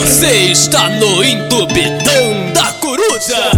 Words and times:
Você 0.00 0.50
está 0.50 0.88
no 0.88 1.22
entupidão 1.22 2.52
da 2.54 2.72
coruja. 2.74 3.50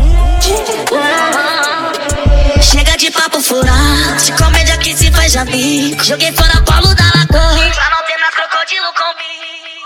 Chega 2.61 2.97
de 2.97 3.13
papo 3.13 3.41
furado, 3.41 4.25
de 4.25 4.33
comédia 4.33 4.77
que 4.79 4.97
se 4.97 5.09
faz 5.13 5.37
bico. 5.45 6.05
Joguei 6.05 6.33
fora 6.33 6.61
Paulo 6.63 6.93
da 6.97 7.05
Lagoa, 7.15 7.71
pra 7.71 7.91
não 7.91 8.03
ter 8.07 8.19
mais 8.19 8.35
crocodilo 8.35 8.89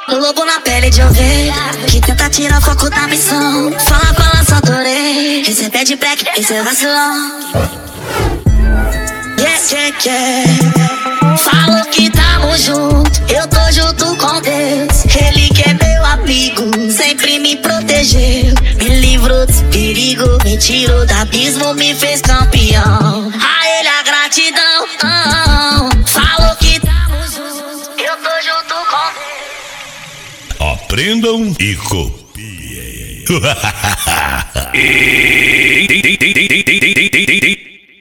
com 0.08 0.16
Lobo 0.16 0.46
na 0.46 0.58
pele 0.60 0.88
de 0.88 1.02
ovelha, 1.02 1.54
que 1.88 2.00
tenta 2.00 2.30
tirar 2.30 2.62
foco 2.62 2.88
da 2.88 3.06
missão. 3.06 3.70
Fala, 3.80 4.14
fala, 4.14 4.44
só 4.48 4.54
adorei. 4.54 5.42
Esse 5.42 5.66
é 5.66 5.68
pé 5.68 5.84
de 5.84 5.96
black, 5.96 6.24
esse 6.38 6.54
é 6.54 6.62
vacilão. 6.62 7.52
Yeah, 9.38 9.60
yeah, 9.70 9.96
yeah. 10.06 11.36
Falo 11.36 11.84
que 11.90 12.08
tamo 12.10 12.56
junto, 12.56 13.10
eu 13.30 13.46
tô 13.46 13.70
junto 13.70 14.16
com 14.16 14.40
Deus. 14.40 15.04
Ele 15.14 15.48
que 15.50 15.65
é 16.26 16.32
amigo, 16.32 16.90
sempre 16.90 17.38
me 17.38 17.56
protegeu. 17.56 18.54
Me 18.82 19.00
livrou 19.00 19.46
dos 19.46 19.62
perigos, 19.62 20.42
me 20.44 20.58
tirou 20.58 21.06
do 21.06 21.12
abismo, 21.12 21.72
me 21.74 21.94
fez 21.94 22.20
campeão. 22.20 23.32
A 23.32 23.78
ele 23.78 23.88
a 23.88 24.02
gratidão. 24.02 24.86
ah, 25.02 25.88
ah. 25.88 25.90
Falo 26.06 26.56
que 26.56 26.80
tamo 26.80 27.22
junto, 27.28 28.00
eu 28.00 28.16
tô 28.16 28.30
junto 28.42 28.74
com 28.90 29.06
Deus. 30.58 30.72
Aprendam 30.82 31.54
e 31.60 31.74
copiem. 31.76 33.24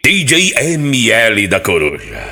DJ 0.03 0.53
ML 0.76 1.48
da 1.48 1.59
Coruja. 1.59 2.30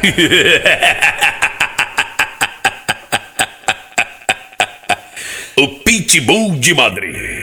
O 5.56 5.68
Pitbull 5.68 6.58
de 6.60 6.74
Madrid. 6.74 7.43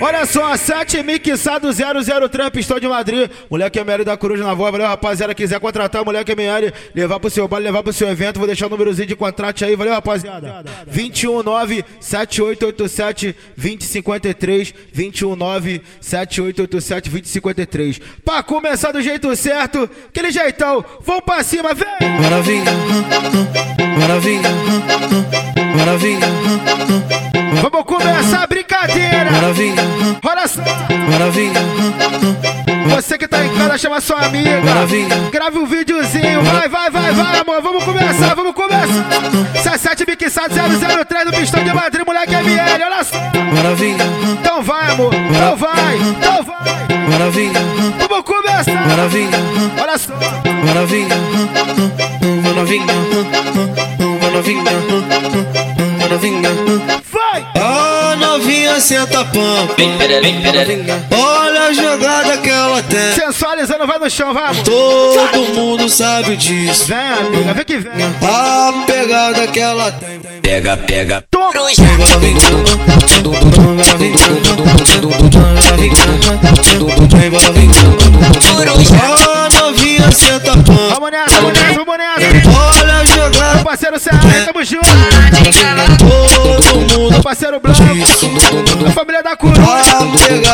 Olha 0.00 0.24
só, 0.26 0.56
7 0.56 1.02
mixado 1.02 1.72
00 1.72 2.28
Trump, 2.28 2.56
estou 2.56 2.78
de 2.78 2.86
Madrid. 2.86 3.28
Moleque 3.50 3.78
ML 3.80 4.04
da 4.04 4.16
Coruja 4.16 4.44
na 4.44 4.54
voz, 4.54 4.70
valeu 4.70 4.86
rapaziada. 4.86 5.34
Quiser 5.34 5.58
contratar 5.58 6.02
o 6.02 6.04
moleque 6.04 6.32
ML, 6.32 6.72
levar 6.94 7.18
pro 7.18 7.28
seu 7.28 7.48
baile, 7.48 7.66
levar 7.66 7.82
pro 7.82 7.92
seu 7.92 8.08
evento, 8.08 8.38
vou 8.38 8.46
deixar 8.46 8.66
o 8.66 8.70
númerozinho 8.70 9.08
de 9.08 9.16
contrato 9.16 9.64
aí, 9.64 9.74
valeu 9.74 9.92
rapaziada. 9.92 10.64
219 10.86 11.84
7887 12.00 13.34
2053 13.56 14.72
219 14.94 15.82
7887 16.00 17.10
2053. 17.10 18.00
Pra 18.24 18.42
começar 18.42 18.92
do 18.92 19.02
jeito 19.02 19.34
certo, 19.34 19.88
aquele 20.08 20.30
jeitão, 20.30 20.84
vamos 21.00 21.24
pra 21.24 21.42
cima, 21.42 21.74
vem! 21.74 21.88
Maravilha, 22.20 22.72
maravilha, 23.98 24.50
maravilha, 25.76 26.28
Vamos 27.60 27.84
começar 27.84 28.44
a 28.44 28.46
brincadeira! 28.46 29.30
maravilha, 29.30 29.82
Olha 30.24 30.46
só! 30.48 30.60
maravilha, 31.10 31.60
Você 32.94 33.18
que 33.18 33.26
tá 33.28 33.44
em 33.44 33.54
casa, 33.54 33.78
chama 33.78 34.00
sua 34.00 34.26
amiga. 34.26 34.60
Maravilha. 34.62 35.16
Grave 35.32 35.58
um 35.58 35.66
videozinho. 35.66 36.42
Vai, 36.42 36.68
vai, 36.68 36.90
vai, 36.90 37.12
vai, 37.12 37.38
amor. 37.40 37.62
Vamos 37.62 37.84
começar, 37.84 38.34
vamos 38.34 38.54
começar. 38.54 39.04
17 39.52 40.04
Mixado 40.08 40.54
003 40.54 41.24
do 41.26 41.32
Pistão 41.32 41.62
de 41.64 41.72
Madrid, 41.72 42.04
moleque 42.06 42.34
ML. 42.34 42.82
Olha 42.84 43.04
só. 43.04 43.16
maravilha, 43.54 44.04
Então 44.40 44.62
vai, 44.62 44.90
amor. 44.92 45.14
Então 45.14 45.56
vai, 45.56 45.96
então 45.96 46.42
vai. 46.44 47.08
maravilha, 47.10 47.60
Vamos 48.08 48.24
começar. 48.24 48.86
maravilha, 48.88 49.38
Olha 49.80 49.98
só. 49.98 50.12
maravilha, 50.66 51.16
maravilha, 52.44 52.94
maravilha, 54.22 54.72
maravilha. 56.00 56.50
Vai. 58.80 58.80
A 58.80 58.80
novinha 58.80 58.80
senta 58.80 59.24
pampa, 59.24 59.74
olha 61.16 61.62
a 61.62 61.72
jogada 61.72 62.38
que 62.38 62.48
ela 62.48 62.82
tem. 62.82 63.12
Sensualizando, 63.14 63.86
vai 63.86 63.98
no 63.98 64.10
chão, 64.10 64.32
vai. 64.32 64.54
Todo 64.62 65.54
mundo 65.54 65.88
sabe 65.88 66.36
disso. 66.36 66.86
Vem, 66.86 66.98
amiga, 66.98 67.54
vem 67.54 67.64
que 67.64 67.78
vem. 67.78 67.92
A 68.22 68.84
pegada 68.86 69.46
que 69.48 69.58
ela 69.60 69.90
tem. 69.92 70.20
Pega, 70.40 70.76
pega. 70.76 71.24
Toma. 71.30 71.48
A 79.00 79.48
novinha 79.60 80.10
senta 80.12 80.52
pampa, 80.52 80.72
Vamos 80.94 81.10
nessa, 81.10 81.40
vamos 81.40 81.52
nessa, 81.52 81.74
vamos 81.74 81.98
nessa. 81.98 82.80
olha 82.82 82.94
a 82.94 83.04
jogada. 83.04 83.64
Parceiro 83.64 83.98
Serra, 83.98 84.20
tamo 84.46 84.64
junto. 84.64 84.86
Mundo 86.92 87.22
Parceiro 87.22 87.60
Branco. 87.60 87.80
A 88.86 88.90
família 88.92 89.22
da 89.22 89.36
Coruja. 89.36 89.62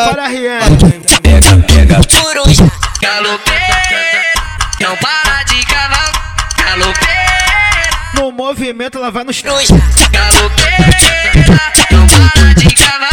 Para 0.09 0.23
a 0.23 0.27
Riene. 0.27 0.77
Pega, 1.21 1.57
pega. 1.67 2.01
Coruja, 2.21 2.71
galopeira, 3.01 4.33
não 4.79 4.95
para 4.97 5.43
de 5.43 5.65
cavar, 5.65 6.11
galopeira. 6.57 7.15
No 8.13 8.31
movimento, 8.31 8.97
ela 8.97 9.11
vai 9.11 9.23
no 9.23 9.33
chão. 9.33 9.55
Galopeira, 10.11 10.87
não 11.91 12.07
para 12.07 12.53
de 12.53 12.75
cavar, 12.75 13.04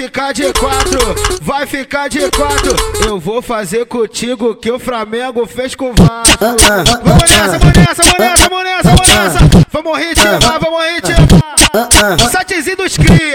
ficar 0.00 0.32
de 0.32 0.50
quatro, 0.54 0.98
vai 1.42 1.66
ficar 1.66 2.08
de 2.08 2.20
quatro. 2.30 2.74
Eu 3.06 3.20
vou 3.20 3.42
fazer 3.42 3.84
contigo 3.84 4.52
o 4.52 4.56
que 4.56 4.70
o 4.70 4.78
Flamengo 4.78 5.46
fez 5.46 5.74
com 5.74 5.90
o 5.90 5.94
Vasco. 5.94 6.38
Vamos 6.40 6.62
nessa, 6.62 7.58
vamos 7.58 7.76
nessa, 7.76 8.02
vamos 8.02 8.18
nessa, 8.18 8.48
vamos 8.48 8.64
nessa, 8.64 8.88
vamos 8.88 9.08
nessa. 9.08 9.38
Vamos 9.70 9.98
ritmar, 9.98 10.58
vamos 10.58 10.82
ritmar. 10.94 12.30
Setezinho 12.30 12.78
dos 12.78 12.96
cria. 12.96 13.34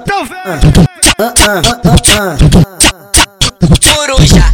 Então 0.00 0.24
vem. 0.26 0.60
coruja. 3.96 4.44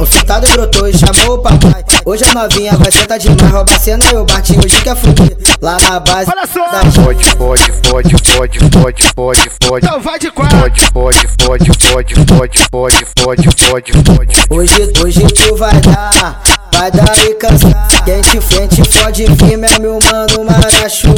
O 0.00 0.06
fitado 0.06 0.46
brotou 0.52 0.88
e 0.88 0.96
chamou 0.96 1.36
o 1.36 1.38
papai. 1.38 1.84
Hoje 2.04 2.24
a 2.24 2.32
novinha 2.32 2.76
vai 2.76 2.90
sentar 2.92 3.18
demais, 3.18 3.50
rouba 3.50 3.72
a 3.72 3.78
cena 3.78 4.04
e 4.12 4.16
o 4.16 4.24
Bartinho 4.24 4.60
hoje 4.64 4.80
quer 4.80 4.94
fuder. 4.96 5.36
Lá 5.60 5.76
na 5.80 5.98
base 6.00 6.30
Olha 6.30 6.46
só. 6.46 6.68
da 6.70 6.90
Fode, 6.90 7.24
fode, 7.36 7.72
fode, 7.84 8.14
fode, 8.32 8.58
fode, 8.58 9.02
fode, 9.14 9.50
fode. 9.64 9.86
Então 9.86 10.00
vai 10.00 10.18
de 10.18 10.30
quatro. 10.30 10.58
Fode, 10.58 10.80
fode, 10.92 11.26
fode, 11.42 11.72
fode, 11.82 12.14
fode, 12.30 12.58
fode, 12.70 13.06
fode, 13.18 13.48
fode, 13.66 13.92
fode. 13.92 14.44
Hoje, 14.50 14.92
hoje 15.02 15.20
tu 15.34 15.56
vai 15.56 15.74
dar, 15.80 16.40
vai 16.78 16.90
dar 16.92 17.18
e 17.24 17.34
cansar. 17.34 17.88
Quente, 18.04 18.40
frente, 18.40 18.82
fode 18.88 19.26
firme, 19.26 19.66
é 19.66 19.78
meu 19.80 19.98
mano 20.10 20.44
Marachu. 20.44 21.08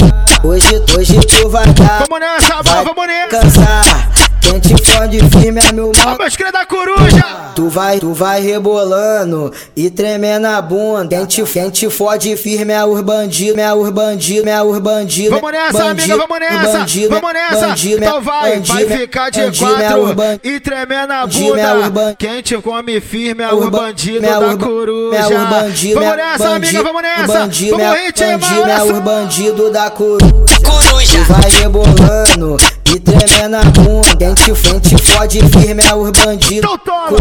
Hoje, 0.43 0.83
hoje 0.97 1.21
tu 1.27 1.49
vai 1.51 1.67
dar, 1.67 2.05
Vamos 2.09 2.21
nessa, 2.21 2.63
vai 2.63 2.85
vamos 2.85 3.07
nessa. 3.07 3.29
cansar. 3.29 4.11
Quente, 4.41 4.75
fode 4.91 5.19
firme, 5.39 5.61
é 5.61 5.73
meu 5.73 5.93
mano. 5.95 6.17
cria 6.37 6.51
da 6.51 6.65
Coruja. 6.65 7.23
Tu 7.55 7.69
vai, 7.69 7.99
tu 8.01 8.13
vai 8.15 8.41
rebolando 8.41 9.53
e 9.77 9.91
tremendo 9.91 10.47
a 10.47 10.61
bunda. 10.63 11.15
Quente, 11.19 11.43
quente, 11.43 11.91
fode 11.91 12.35
firme, 12.37 12.73
é 12.73 12.85
os 12.85 13.01
bandidos, 13.03 13.59
é 13.59 13.73
os 13.73 13.91
bandidos, 13.91 14.47
é 14.47 14.63
os 14.63 14.79
bandidos. 14.79 15.39
Vamos 15.39 15.53
nessa, 15.53 15.85
amiga, 15.91 16.17
vamos 16.17 16.41
nessa. 16.41 16.87
Vamos 17.11 17.33
nessa. 17.33 17.87
Então 17.97 18.21
vai, 18.23 18.61
vai 18.61 18.87
ficar 18.87 19.31
de 19.31 19.43
quatro 19.59 20.17
e 20.43 20.59
tremendo 20.59 21.13
a 21.13 21.21
bandido, 21.27 21.57
é 21.59 21.75
bunda. 21.91 22.17
Quem 22.19 22.41
te 22.43 22.57
come 22.57 23.01
firme 23.01 23.45
é 23.45 23.53
Os 23.55 23.67
o 23.67 23.71
ban- 23.71 23.79
bandido 23.79 24.25
é 24.27 24.39
os 24.39 24.57
da 24.57 24.65
coruja. 24.65 25.19
Os 25.57 25.63
bandido, 25.63 25.95
Vamos 26.01 26.13
é 26.13 26.17
nessa, 26.17 26.45
bandido, 26.45 26.55
amiga, 26.55 26.83
vamos 26.83 27.03
nessa. 27.03 27.39
Bandido, 27.41 27.77
Vamos 27.77 27.87
é, 27.97 28.07
ritmar, 28.07 28.39
bandido, 28.39 28.71
é 28.71 28.83
os 28.83 28.89
só. 28.89 29.01
bandidos 29.01 29.73
da 29.73 29.91
coruja. 29.91 30.35
Coruja, 30.65 31.19
Tu 31.19 31.33
vai 31.33 31.51
rebolando 31.51 32.57
e 32.87 33.01
tremendo 33.01 33.57
a 33.57 33.65
bunda. 33.65 34.17
Quente, 34.17 34.55
frente, 34.55 34.99
fode 35.03 35.41
firme, 35.49 35.83
é 35.83 35.95
os 35.95 36.11
bandidos. 36.11 36.71
Então 36.71 36.79
toma. 36.79 37.17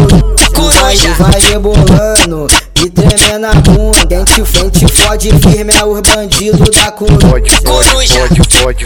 Tu 0.54 0.62
vai, 0.62 0.98
tu 0.98 1.24
vai 1.24 1.42
rebolando 1.42 2.48
e 2.86 2.90
tremendo 2.90 3.46
a 3.46 3.54
bunda. 3.56 4.08
Quente, 4.08 4.46
frente, 4.46 4.88
fode 4.88 5.30
firme, 5.40 5.74
é 5.74 5.86
os 5.86 6.02
bandidos 6.02 6.70
da 6.70 6.92
coruja. 6.92 7.28
Fode, 7.28 7.52
fode, 7.52 8.06
fode, 8.06 8.86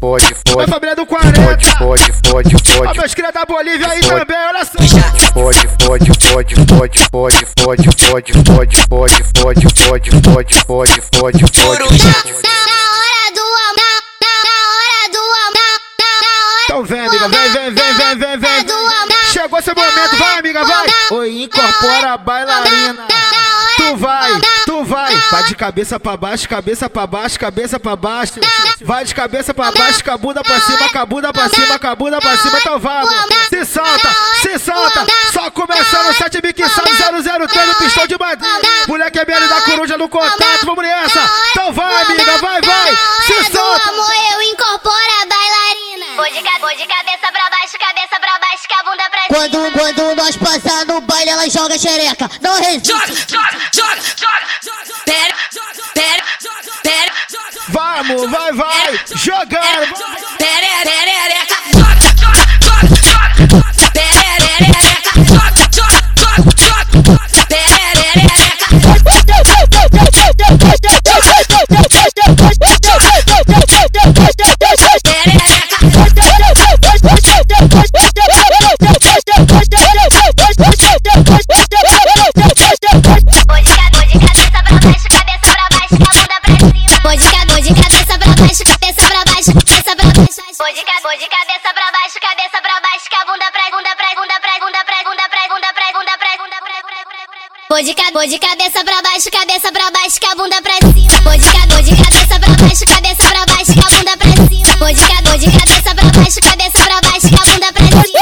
fode, 0.00 0.34
fode, 0.46 0.64
A 0.64 0.68
família 0.68 0.96
do 0.96 1.06
Fode, 1.06 1.32
40. 1.32 1.78
fode, 1.78 2.12
fode, 2.26 2.56
Ó, 2.56 2.84
fode. 2.84 2.98
meus 2.98 3.14
cria 3.14 3.32
da 3.32 3.44
Bolívia 3.44 3.88
aí 3.88 4.00
também, 4.00 4.36
olha 4.48 4.64
só. 4.64 4.78
Fode, 5.32 5.68
fode, 5.82 6.12
fode, 6.28 6.54
fode, 6.54 6.98
fode, 7.10 7.46
fode, 7.58 7.88
fode, 7.98 8.32
fode, 8.44 8.82
fode, 8.82 8.82
fode, 8.88 9.70
fode, 9.76 10.10
fode, 10.20 10.60
fode, 10.66 11.00
fode, 11.14 11.40
fode. 11.40 11.78
coruja. 11.78 12.14
Então 16.64 16.84
vem, 16.84 17.00
amiga, 17.00 17.28
vem, 17.28 17.50
vem, 17.50 17.70
vem, 17.72 17.94
vem, 17.94 18.16
vem, 18.18 18.38
vem. 18.38 18.66
Chegou 19.32 19.62
seu 19.62 19.74
momento, 19.74 20.16
vai, 20.18 20.38
amiga, 20.38 20.64
vai. 20.64 20.86
Oi, 21.12 21.42
incorpora 21.42 22.12
a 22.12 22.18
bailarina. 22.18 23.07
Tu 23.88 23.96
vai, 23.96 24.40
tu 24.66 24.84
vai, 24.84 25.14
de 25.46 25.54
cabeça 25.54 25.98
pra 25.98 26.14
baixo, 26.14 26.46
cabeça 26.46 26.90
pra 26.90 27.06
baixo, 27.06 27.40
cabeça 27.40 27.80
pra 27.80 27.96
baixo. 27.96 28.34
Vai 28.82 29.02
de 29.02 29.14
cabeça 29.14 29.54
pra 29.54 29.72
baixo, 29.72 30.04
com 30.04 30.10
a 30.10 30.16
bunda 30.18 30.42
pra 30.42 30.60
cima, 30.60 30.90
com 30.90 30.98
a 30.98 31.06
bunda 31.06 31.32
pra 31.32 31.48
cima, 31.48 31.78
com 31.78 31.86
a 31.86 31.94
bunda 31.94 32.20
pra 32.20 32.36
cima, 32.36 32.58
então 32.58 32.78
vamos. 32.78 33.10
Se 33.48 33.64
solta, 33.64 34.10
se 34.42 34.58
solta. 34.58 35.06
Só 35.32 35.50
começando 35.50 36.14
7 36.14 36.38
mixado 36.42 37.48
003 37.48 37.68
no 37.68 37.74
pistão 37.76 38.06
de 38.06 38.18
Madrid. 38.18 38.50
Moleque 38.86 39.18
ML 39.20 39.48
da 39.48 39.62
coruja 39.62 39.96
no 39.96 40.08
contato, 40.08 40.66
vamos 40.66 40.84
nessa. 40.84 41.07
Bunda 48.88 49.10
pra 49.10 49.22
cima. 49.22 49.28
Quando, 49.28 49.72
quando 49.72 50.14
nós 50.14 50.36
passar 50.36 50.86
no 50.86 51.00
baile, 51.00 51.30
ela 51.30 51.48
joga 51.48 51.78
xereca. 51.78 52.30
Não 52.40 52.60
resiste. 52.60 52.88
Joga, 52.88 53.06
joga, 53.06 53.60
joga, 53.72 54.40
joga. 54.62 55.02
Pera, 55.04 55.34
pera, 55.94 56.24
pera. 56.82 57.12
Vamos, 57.68 58.30
vai, 58.30 58.52
vai. 58.52 59.00
Jogando. 59.14 59.94
Pererereca. 60.38 61.28
Joga, 61.28 61.54
joga, 61.54 61.57
Vou 97.78 97.84
de, 97.84 97.94
vou 98.12 98.26
de 98.26 98.38
cabeça 98.40 98.84
pra 98.84 99.00
baixo, 99.02 99.30
cabeça 99.30 99.70
pra 99.70 99.88
baixo, 99.92 100.20
com 100.20 100.26
a 100.26 100.34
bunda 100.34 100.60
pra 100.60 100.74
cima. 100.78 101.20
Vou 101.22 101.38
de, 101.38 101.46
vou 101.72 101.80
de 101.80 101.94
cabeça 102.02 102.40
pra 102.40 102.50
baixo, 102.58 102.84
cabeça 102.84 103.22
pra 103.22 103.46
baixo, 103.46 103.72
com 103.72 103.86
a 103.86 103.90
bunda 103.96 104.16
pra 104.16 104.30
cima. 104.48 104.76
Vou 104.78 104.88
de, 104.88 105.00
vou 105.22 105.38
de 105.38 105.46
cabeça 105.56 105.94
pra 105.94 106.10
baixo, 106.10 106.40
cabeça 106.42 106.72
pra 106.72 107.00
baixo, 107.08 107.28
com 107.30 107.36
a 107.36 107.46
bunda 107.46 107.72
pra 107.72 107.84
cima. 107.86 108.18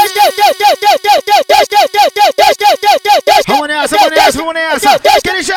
Vamos 3.47 3.67
nessa, 3.67 3.97
vamos 3.97 4.15
nessa, 4.15 4.37
vamos 4.37 4.53
nessa. 4.53 4.91
Aquele 4.91 5.43
só. 5.43 5.55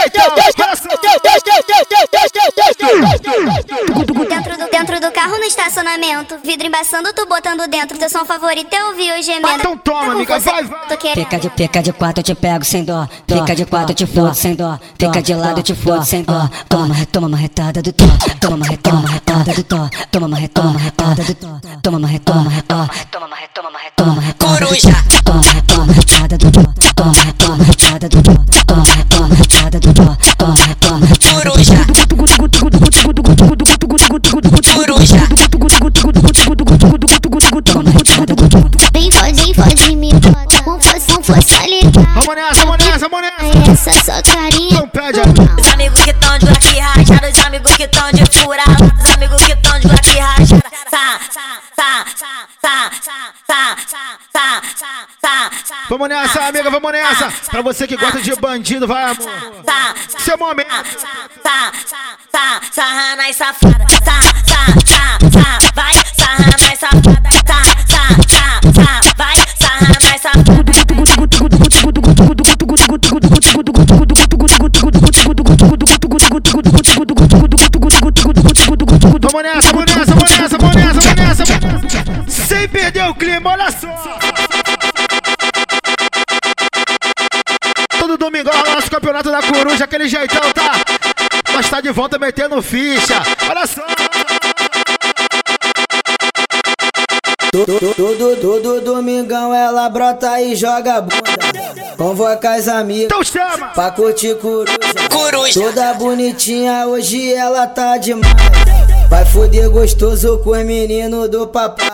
Dentro 4.29 4.57
do, 4.57 4.71
dentro 4.71 5.01
do 5.01 5.13
carro 5.13 5.37
no 5.37 5.45
estacionamento, 5.45 6.39
vidro 6.43 6.67
embaçando, 6.67 7.13
tu 7.13 7.27
botando 7.27 7.69
dentro. 7.69 7.99
Teu 7.99 8.09
som 8.09 8.25
favorito 8.25 8.73
eu 8.73 8.87
ouvi 8.87 9.13
o 9.13 9.23
gemendo. 9.23 9.57
Então 9.57 9.77
toma, 9.77 10.13
amiga, 10.13 10.39
vai, 10.39 10.65
vai. 10.65 10.80
Tô 10.91 10.97
querendo. 10.97 11.19
Fica 11.19 11.39
de, 11.39 11.51
fica 11.51 11.83
de 11.85 11.93
quatro, 11.93 12.19
eu 12.19 12.25
te 12.25 12.35
pego 12.35 12.65
sem 12.65 12.83
dó. 12.85 13.07
Fica 13.25 13.55
de 13.55 13.65
quatro, 13.65 13.93
eu 13.93 13.95
te 13.95 14.07
fodo 14.07 14.35
sem 14.35 14.57
dó. 14.57 14.77
Fica 14.99 15.23
de 15.23 15.35
lado, 15.35 15.61
eu 15.61 15.63
te 15.63 15.73
fodo 15.73 16.05
sem 16.05 16.25
dó. 16.25 16.49
Toma, 16.69 16.97
toma 17.13 17.29
uma 17.29 17.37
retada 17.37 17.81
do 17.81 17.93
tó. 17.93 18.07
Toma 18.41 18.57
uma 18.57 18.67
retoma, 18.67 18.99
uma 18.99 19.09
retada 19.09 19.55
do 19.55 19.63
tó. 19.63 19.89
Toma 20.11 20.27
uma 20.27 20.37
retoma, 20.37 20.71
uma 20.71 20.81
retada 20.81 21.23
do 21.23 21.35
tó. 21.37 21.61
Toma 21.81 21.99
uma 21.99 22.09
retoma, 22.09 22.41
uma 22.41 22.51
retada. 22.51 22.91
Toma 23.09 23.27
uma 23.29 23.37
retoma, 23.37 23.69
uma 23.69 23.79
retada. 23.79 23.93
Toma 23.95 24.13
uma 24.13 24.21
retada. 24.21 24.59
Coruja. 24.59 24.91
Toma, 25.25 25.43
retoma, 25.43 25.93
retada 25.93 26.39
do 26.39 26.51
tó. 26.51 26.63
Toma, 26.97 27.13
retoma, 27.23 27.65
retada 27.65 28.09
do 28.09 28.23
tó. 28.23 28.33
Toma, 28.67 28.83
retoma, 28.83 29.35
retada 29.37 29.79
do 29.79 29.95
tó. 29.95 30.17
Toma, 30.39 30.55
retoma, 30.55 31.07
retada 31.07 31.47
do 31.47 31.55
tó. 31.55 31.71
Coruja. 31.71 31.87
Coruja. 34.75 35.21
Toma, 37.65 37.91
retada 37.91 38.35
do 38.35 38.49
tó. 38.49 38.90
Vamos 41.31 42.35
nessa, 42.35 42.67
vamos 42.67 42.85
nessa, 42.85 43.09
vamos 43.09 43.23
nessa. 43.23 43.91
Essa 43.91 44.05
só 44.05 44.23
carinha. 44.23 44.81
Não 44.81 44.89
pede 44.89 45.21
Os 45.21 45.73
amigos 45.73 46.01
que 46.03 46.13
tão 46.15 46.39
de 46.39 46.49
aqui 46.49 46.79
rajada, 46.79 47.29
os 47.29 47.45
amigos 47.45 47.77
que 47.77 47.87
tão 47.89 48.11
de 48.11 48.25
furada, 48.39 48.85
os 49.05 49.15
amigos 49.15 49.43
que 49.45 49.57
tão 49.57 49.79
de 49.79 49.87
aqui 49.87 50.19
rajada. 50.19 50.63
Tá, 50.91 51.21
tá, 51.77 52.05
tá, 52.61 52.91
tá, 53.47 53.77
tá, 54.33 54.63
tá, 55.23 55.51
Vamos 55.89 56.09
nessa, 56.09 56.47
amiga, 56.47 56.71
vamos 56.71 56.93
nessa. 56.93 57.33
Pra 57.51 57.63
você 57.63 57.87
que 57.87 57.97
gosta 57.97 58.21
de 58.21 58.35
bandido, 58.37 58.87
vai, 58.89 59.05
amor. 59.05 59.31
Seu 60.19 60.37
momento. 60.37 60.69
Tá, 61.43 61.73
tá, 61.91 62.21
tá, 62.31 62.61
tá, 62.61 62.61
tá, 62.75 63.31
Tá, 64.01 64.21
tá, 64.47 64.79
tá, 64.91 65.19
tá, 65.31 65.59
vai, 65.75 65.95
tá, 65.95 66.37
tá, 66.37 66.75
tá, 66.77 67.11
Tá, 67.45 67.63
tá, 67.87 68.61
tá, 68.73 69.01
tá. 69.03 69.10
Vamos 79.31 79.43
nessa, 79.43 79.73
vamos 79.73 79.95
nessa, 79.95 80.15
vamos 80.15 80.39
nessa, 80.39 80.59
vamos 80.59 80.75
nessa, 80.75 81.45
vamos 81.45 81.95
nessa. 81.95 82.31
Sem 82.31 82.69
perder 82.69 83.05
o 83.05 83.15
clima, 83.15 83.51
olha 83.51 83.71
só. 83.71 84.19
Todo 87.99 88.19
domingão 88.19 88.53
rola 88.53 88.75
nosso 88.75 88.91
campeonato 88.91 89.31
da 89.31 89.43
coruja, 89.43 89.85
aquele 89.85 90.09
jeitão, 90.09 90.53
tá? 90.53 90.73
Nós 91.53 91.69
tá 91.69 91.81
de 91.81 91.93
volta 91.93 92.19
metendo 92.19 92.61
ficha. 92.61 93.23
Olha 93.49 93.67
só. 93.67 94.00
Todo, 97.79 98.37
todo, 98.37 98.81
domingão 98.81 99.55
ela 99.55 99.89
brota 99.89 100.41
e 100.41 100.57
joga 100.57 100.95
a 100.97 101.01
bunda. 101.01 101.95
Convoca 101.97 102.55
as 102.55 102.67
amigas 102.67 103.05
Então 103.05 103.23
chama. 103.23 103.69
pra 103.69 103.91
curtir 103.93 104.35
coruja. 104.37 104.77
Coruja. 105.11 105.61
Toda 105.61 105.95
bonitinha, 105.95 106.87
hoje 106.87 107.33
ela 107.33 107.67
tá 107.69 107.97
demais. 107.97 108.33
Vai 109.09 109.25
foder 109.25 109.71
gostoso 109.71 110.39
com 110.39 110.51
os 110.51 110.65
meninos 110.65 111.29
do 111.29 111.47
papai. 111.47 111.87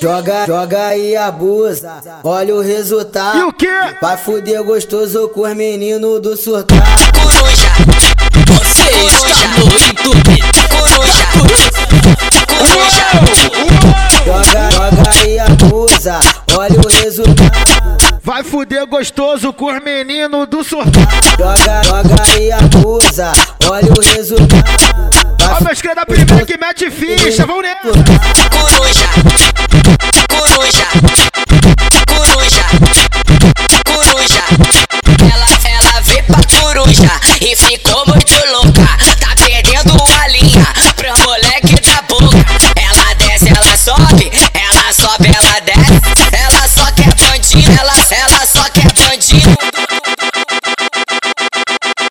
Joga, 0.00 0.46
joga 0.46 0.96
e 0.96 1.14
abusa, 1.16 2.00
olha 2.24 2.54
o 2.54 2.60
resultado. 2.60 3.38
E 3.38 3.42
o 3.44 3.52
quê? 3.52 3.68
Vai 4.00 4.16
foder 4.16 4.62
gostoso 4.64 5.28
com 5.28 5.42
os 5.42 5.54
meninos 5.54 6.20
do 6.20 6.36
surtado. 6.36 6.82
Coruja. 7.20 7.68
Você 8.48 8.90
está 9.06 9.48
no 9.58 9.64
YouTube. 9.72 10.42
Coruja. 10.70 11.81
Joga, 14.24 14.70
joga 14.70 15.26
e 15.26 15.38
abusa, 15.38 16.20
olha 16.56 16.80
o 16.80 16.88
resultado. 17.02 17.50
Vai 18.22 18.44
fuder 18.44 18.86
gostoso 18.86 19.52
com 19.52 19.66
os 19.66 19.82
meninos 19.82 20.48
do 20.48 20.62
sorteio. 20.62 21.08
Joga, 21.38 21.82
joga 21.84 22.40
e 22.40 22.52
abusa, 22.52 23.32
olha 23.68 23.92
o 23.92 24.00
resultado. 24.14 24.62
Ó, 25.50 25.64
meus 25.64 25.80
cria 25.80 25.94
da 25.94 26.06
primeira 26.06 26.46
que 26.46 26.56
mete 26.56 26.90
ficha, 26.90 27.44
vamos 27.44 27.62
nessa. 27.62 27.88
Coruja. 28.50 29.08
Coruja. 30.28 31.41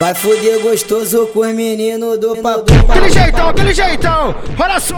Vai 0.01 0.15
foder 0.15 0.59
gostoso 0.61 1.27
com 1.27 1.41
os 1.41 1.53
meninos 1.53 2.17
do 2.17 2.35
papai. 2.37 2.75
Aquele 2.89 3.09
jeitão, 3.11 3.49
aquele 3.49 3.71
jeitão. 3.71 4.35
Olha 4.57 4.79
só. 4.79 4.95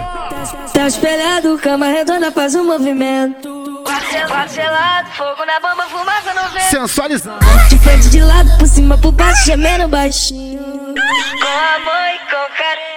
Tá 0.73 0.87
espelhado, 0.87 1.57
cama 1.57 1.87
redonda 1.87 2.31
faz 2.31 2.55
um 2.55 2.63
movimento. 2.63 3.83
Parcelado, 4.29 5.09
fogo 5.09 5.45
na 5.45 5.59
bomba, 5.59 5.83
fumaça 5.89 6.33
no 6.33 6.49
vento. 6.53 6.69
Sensualizando. 6.69 7.45
De 7.67 7.77
frente, 7.79 8.09
de 8.11 8.21
lado, 8.21 8.57
por 8.57 8.65
cima, 8.65 8.97
por 8.97 9.11
baixo, 9.11 9.43
gemendo 9.43 9.89
baixinho. 9.89 10.63
Com 10.63 11.49
amor 11.81 12.07
e 12.07 12.19
com 12.19 12.55
carinho. 12.57 12.93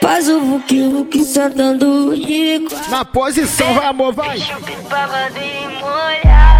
Faz 0.00 0.28
o 0.28 0.38
vuki, 0.38 0.88
vuki, 0.88 1.24
sentando 1.24 2.14
quatro. 2.68 2.88
Na 2.88 3.04
posição, 3.04 3.74
vai 3.74 3.86
amor, 3.86 4.12
vai. 4.12 4.38
Molhado. 5.80 6.51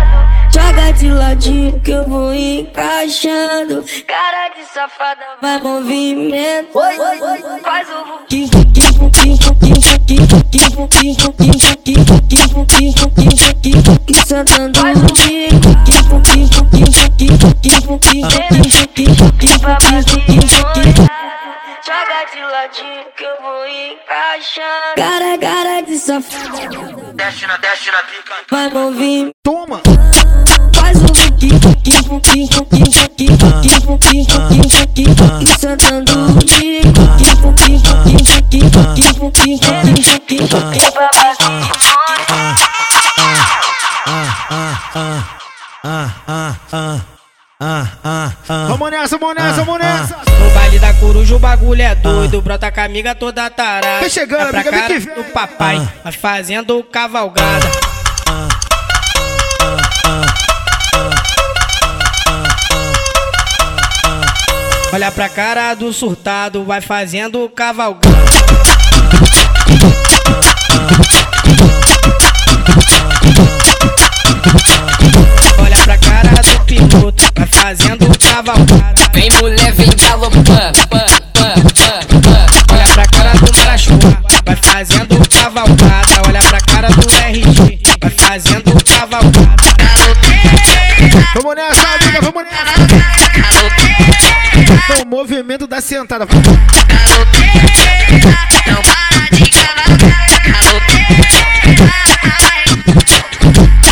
Joga 0.53 0.93
de 0.93 1.09
ladinho 1.09 1.81
que 1.81 1.91
eu 1.91 2.05
vou 2.07 2.35
encaixando. 2.35 3.85
Cara 4.07 4.49
de 4.55 4.65
safada, 4.73 5.23
vai 5.41 5.61
movimento. 5.61 6.73
Faz 6.73 7.89
o 7.89 8.05
vuki, 8.05 8.47
vuki, 8.47 8.83
vuki, 8.99 9.31
vuki, 9.43 9.73
vuki, 9.81 10.19
vuki, 10.21 10.61
vuki, 10.71 11.15
vuki, 11.15 11.53
vuki, 11.53 11.95
vuki, 12.05 12.43
vuki, 12.53 12.91
vuki, 12.93 13.31
vuki, 13.35 13.73
vuki, 13.73 14.15
sentando 14.27 14.73
de 14.73 14.91
quatro. 14.91 15.03
Vuki, 15.03 15.97
vuki, 16.03 16.33
vuki, 16.33 16.77
vuki, 17.63 18.23
vuki, 20.27 20.82
Joga 21.93 22.25
de 22.33 22.41
ladinho 22.41 23.05
que 23.15 23.23
eu 23.23 23.43
vou 23.43 23.67
encaixando. 23.67 24.95
Cara, 24.97 25.37
cara 25.37 25.83
de 25.83 25.99
safada. 25.99 27.13
Desce 27.13 27.47
na, 27.47 27.59
desce 27.59 27.91
na 27.91 28.03
pica. 28.05 28.35
Vai 28.51 28.71
mover. 28.71 29.31
Toma! 29.43 29.83
Faz 30.75 30.97
o 31.03 31.15
fuki, 31.15 31.51
fuki, 31.61 31.93
fuki, 32.03 32.49
fuki, 32.51 32.87
fuki, 32.97 33.29
fuki, 33.37 33.69
fuki, 33.83 34.25
fuki, 34.25 34.65
fuki, 34.71 35.05
fuki, 35.05 35.61
sentando 35.61 36.13
o 36.13 36.33
bico. 36.33 37.03
Fuki, 37.13 37.29
fuki, 37.43 37.77
fuki, 37.85 38.61
fuki, 38.73 39.07
fuki, 39.13 39.59
fuki, 40.01 40.39
fuki, 40.49 40.83
fuki, 47.67 47.91
fuki, 47.91 48.03
babadinho. 48.03 48.69
Vamos 48.69 48.91
nessa, 48.91 49.19
vamos 49.19 49.35
nessa, 49.37 49.65
vamos 49.65 49.79
nessa! 49.81 50.17
No 50.17 50.51
baile 50.55 50.79
da 50.79 50.95
coruja 50.95 51.37
o 51.37 51.39
bagulho 51.39 51.83
é 51.83 51.95
doido, 51.95 52.41
brota 52.43 52.71
com 52.73 52.81
a 52.81 52.85
amiga 52.85 53.15
toda 53.15 53.49
tarada. 53.51 54.01
Vem 54.01 54.11
chegando, 54.11 54.51
Vai 54.51 54.51
pra 54.51 54.61
amiga, 54.61 54.71
vem 54.71 54.81
cara 54.81 54.95
que 54.95 54.99
vem. 55.07 55.15
do 55.15 55.25
papai, 55.33 55.89
vai 56.03 56.13
fazendo 56.13 56.83
cavalgada. 56.85 57.71
Olha 64.93 65.11
pra 65.11 65.29
cara 65.29 65.75
do 65.75 65.93
surtado, 65.93 66.65
vai 66.65 66.81
fazendo 66.81 67.49
cavalgada. 67.49 68.13
Fazendo 77.63 78.19
cavalgada. 78.19 79.09
Vem 79.15 79.31
mulher, 79.41 79.73
vem 79.73 79.89
galopando. 79.97 80.51
Olha 82.73 82.89
pra 82.93 83.07
cara 83.07 83.33
do 83.35 83.57
Marachua, 83.57 83.97
vai 84.45 84.57
fazendo 84.57 85.29
cavalgada. 85.29 86.23
Olha 86.27 86.43
pra 86.43 86.61
cara 86.61 86.89
do 86.89 87.09
RG, 87.09 87.81
vai 88.01 88.11
fazendo 88.11 88.85
cavalgada. 88.85 89.63
Vamos 91.35 91.55
nessa, 91.55 91.89
amiga, 91.89 92.21
vamos 92.21 92.45
nessa! 92.45 92.63
É 94.93 95.03
o 95.03 95.07
movimento 95.07 95.67
da 95.69 95.81
sentada. 95.81 96.27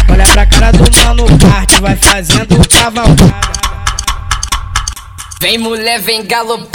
Olha 0.09 0.27
pra 0.27 0.47
cara 0.47 0.73
do 0.73 0.91
mano 1.05 1.27
kart, 1.39 1.60
vai 1.81 1.97
fazendo 1.97 2.69
cavalgada. 2.69 3.41
Vem 5.41 5.57
mulher, 5.59 5.99
vem 6.01 6.25
galopando. 6.27 6.69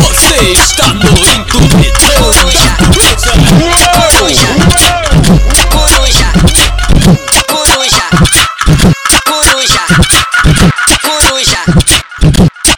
Você 0.00 0.52
está 0.52 0.88
no 0.88 1.10
entupidão 1.10 2.10
coruja, 2.18 2.76
mesa. 2.96 3.32
Coruja, 4.10 4.48
coruja, 5.70 6.32
coruja, 7.48 8.08
coruja, 9.24 9.82
coruja, 11.28 11.62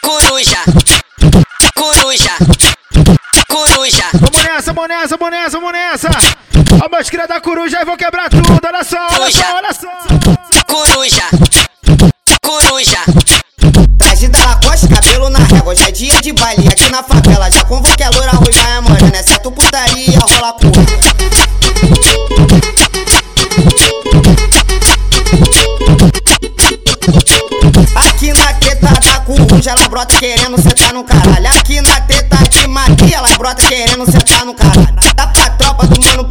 coruja, 0.02 0.60
coruja, 1.74 2.34
coruja. 3.48 4.04
Vamos 4.20 4.42
nessa, 4.42 4.72
vamos 4.72 4.88
nessa, 4.88 5.16
vamos 5.16 5.30
nessa, 5.30 5.58
vamos 5.58 5.72
nessa. 5.72 5.83
Meus 6.94 7.10
cria 7.10 7.26
da 7.26 7.40
coruja 7.40 7.80
e 7.80 7.84
vou 7.84 7.96
quebrar 7.96 8.30
tudo, 8.30 8.60
olha 8.64 8.84
só, 8.84 8.96
olha 9.20 9.30
só, 9.30 9.56
olha 9.56 9.74
só! 9.74 9.88
Coruja, 10.68 11.24
coruja. 12.40 12.98
Traje 13.98 14.28
da 14.28 14.38
Lacoste, 14.38 14.88
cabelo 14.88 15.28
na 15.28 15.40
régua. 15.40 15.72
Hoje 15.72 15.82
é 15.88 15.90
dia 15.90 16.20
de 16.20 16.32
baile 16.32 16.68
aqui 16.68 16.88
na 16.90 17.02
favela. 17.02 17.50
Já 17.50 17.64
convoquei 17.64 18.06
a 18.06 18.10
vai 18.10 18.80
morena. 18.80 19.16
É 19.16 19.22
certo 19.22 19.50
putaria, 19.50 20.18
rola 20.20 20.52
porra. 20.52 20.84
Aqui 27.96 28.32
na 28.32 28.52
teta 28.54 28.88
da 28.88 29.20
coruja, 29.20 29.70
ela 29.70 29.88
brota 29.88 30.16
querendo 30.16 30.60
sentar 30.62 30.92
no 30.92 31.04
caralho. 31.04 31.48
Aqui 31.48 31.80
na 31.80 32.00
teta 32.02 32.36
de 32.48 32.66
Maria, 32.66 33.16
ela 33.16 33.28
brota 33.36 33.62
querendo 33.66 34.10
sentar 34.10 34.44
no 34.44 34.54
caralho. 34.54 34.94
Dá 35.14 35.26
pra 35.26 35.50
tropa 35.50 35.86
do 35.86 36.04
mano 36.04 36.23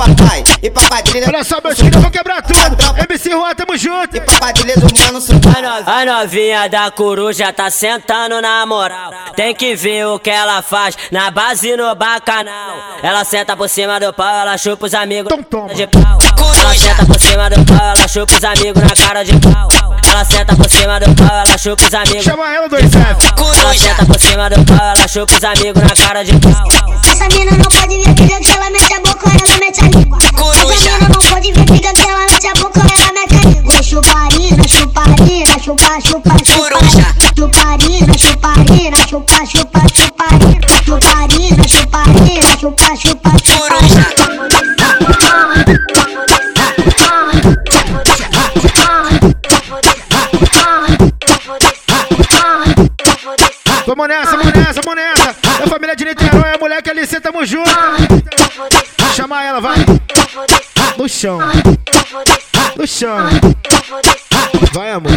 e 0.64 0.72
pra 0.72 0.88
quadrilha. 0.88 1.28
Olha 1.28 1.44
só, 1.44 1.60
meus 1.62 1.78
filhos, 1.78 1.94
eu 1.94 2.02
vou 2.02 2.10
quebrar 2.10 2.42
tudo! 2.42 2.78
MC 3.10 3.30
Juan, 3.30 3.54
tamo 3.54 3.78
junto! 3.78 4.16
E 4.16 4.22
pra 4.22 4.40
quadrilha 4.40 4.76
do 4.76 4.88
mano. 4.98 5.22
A 5.86 6.06
novinha 6.06 6.70
da 6.70 6.90
coruja 6.90 7.52
tá 7.52 7.70
sentando 7.70 8.42
na 8.42 8.66
moral. 8.66 9.12
Tem 9.36 9.54
que 9.54 9.76
ver 9.76 10.06
o 10.06 10.18
que 10.18 10.30
ela 10.30 10.62
faz 10.62 10.96
na 11.12 11.30
base 11.30 11.76
no 11.76 11.94
bacanal. 11.96 12.98
Ela 13.04 13.26
senta 13.26 13.58
por 13.58 13.68
cima 13.68 14.00
do 14.00 14.14
pau, 14.14 14.40
ela 14.40 14.58
chupa 14.58 14.86
os 14.86 14.94
amigos 14.94 15.34
de 15.76 15.88
pau. 15.88 16.18
Ela 16.62 16.74
senta 16.76 17.06
por 17.06 17.20
cima 17.20 17.50
do 17.50 17.66
pau, 17.66 17.96
ela 17.98 18.08
chupa 18.08 18.34
os 18.34 18.44
amigos 18.44 18.82
na 18.82 18.96
cara 18.96 19.24
de 19.24 19.34
pau. 19.40 19.68
Ela 20.10 20.24
senta 20.24 20.56
por 20.56 20.70
cima 20.70 21.00
do 21.00 21.16
pau, 21.16 21.38
ela 21.46 21.58
chupa 21.58 21.84
os 21.84 21.94
amigos. 21.94 22.24
Chama 22.24 22.54
ela, 22.54 22.70
dois. 22.70 22.86
Ela 22.94 23.74
senta 23.74 24.06
por 24.06 24.20
cima 24.20 24.50
do 24.50 24.64
pau, 24.66 24.96
ela 24.96 25.08
chupa 25.08 25.34
os 25.34 25.44
amigos 25.44 25.84
na 25.84 25.96
cara 25.96 26.24
de 26.24 26.40
pau. 26.40 26.68
Essa 27.12 27.28
mina 27.38 27.52
não 27.52 27.66
pode 27.66 27.98
ver 27.98 28.14
briga 28.14 28.40
que 28.40 28.50
ela 28.50 28.70
mete 28.70 28.94
a 28.94 29.00
boca, 29.02 29.30
ela 29.30 29.58
mete 29.60 29.84
a 29.84 29.88
língua. 29.88 30.33
Mina 31.04 31.16
não 31.16 31.30
pode 31.30 31.52
ver 31.52 31.66
briga 31.66 31.94
que 31.94 32.08
ela 32.08 32.26
mete 32.32 32.48
a 32.48 32.54
boca, 32.54 32.80
ela 32.80 33.12
mete 33.12 33.36
a 33.36 33.50
língua. 33.50 33.84
Chuparina, 33.84 34.64
chuparina, 34.66 35.60
chupa, 35.60 36.02
chupa, 36.02 36.38
chupa. 36.46 36.78
Chuparina, 37.36 38.14
chuparina, 38.16 38.98
chupa, 39.06 39.46
chupa, 39.46 39.82
chuparina. 39.92 40.68
Chuparina, 40.86 41.66
chuparina, 41.68 42.58
chupa, 42.58 42.96
chupa, 42.96 43.32
chupa. 43.44 43.64
Vamos 53.86 54.08
nessa, 54.08 54.38
vamos 54.38 54.54
nessa, 54.54 54.82
vamos 54.82 54.96
nessa! 54.96 55.36
Da 55.60 55.68
família 55.68 55.96
de 55.96 56.06
Niterói, 56.06 56.54
a 56.56 56.58
mulher 56.58 56.82
que 56.82 56.90
ali 56.90 57.06
tamo 57.06 57.46
junto! 57.46 57.70
Chama 59.16 59.44
ela, 59.44 59.60
vai! 59.60 59.86
No 61.04 61.10
chão! 61.10 61.38
No 62.78 62.88
chão! 62.88 63.18
Vai, 64.72 64.92
amor! 64.92 65.12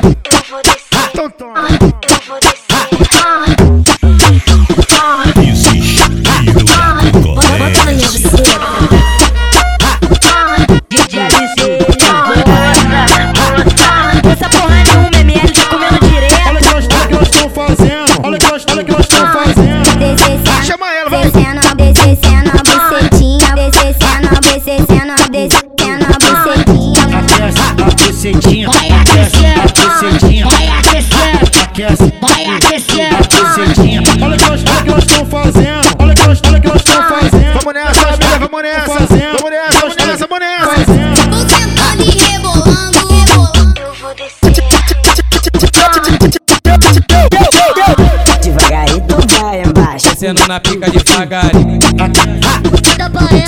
Descendo 50.46 50.48
na 50.48 50.60
pica 50.60 50.90
devagarinho. 50.90 51.80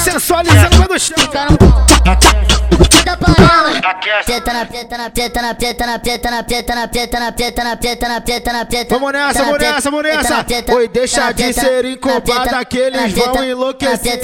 Sensualizando 0.03 0.77
vai 0.77 0.89
no 0.89 0.99
chão! 0.99 1.17
Teta 4.27 4.53
na 4.53 4.67
teta 4.67 4.99
na 4.99 5.11
teta 5.11 5.43
na 5.43 5.55
teta 5.55 5.87
na 5.87 5.99
teta 5.99 6.31
na 6.31 6.43
teta 6.43 6.75
na 6.75 6.89
teta 6.89 7.19
na 7.19 7.33
teta 7.33 7.65
na 7.65 7.77
teta 7.77 8.09
na 8.09 8.21
teta 8.21 8.53
na 8.53 8.65
teta 8.65 8.95
Vamos 8.95 9.13
nessa, 9.13 9.45
vamos 9.45 9.59
nessa, 9.59 9.91
vamos 9.91 10.03
nessa! 10.03 10.47
Oi, 10.75 10.89
deixa 10.89 11.33
de 11.33 11.53
ser 11.53 11.85
incompada 11.85 12.65
que 12.65 12.79
eles 12.79 13.13
vão 13.13 13.45
enlouquecer! 13.45 14.21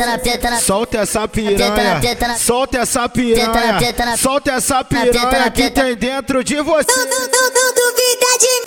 Solta 0.61 0.99
essa 0.99 1.27
piranha! 1.29 2.01
Solta 2.39 2.79
essa 2.79 3.09
piranha! 3.09 4.17
Solta 4.17 4.53
essa 4.53 4.85
piranha 4.85 5.51
que 5.51 5.71
tem 5.71 5.97
dentro 5.97 6.45
de 6.45 6.61
você! 6.61 6.93
Duvida 6.93 8.39
de 8.39 8.65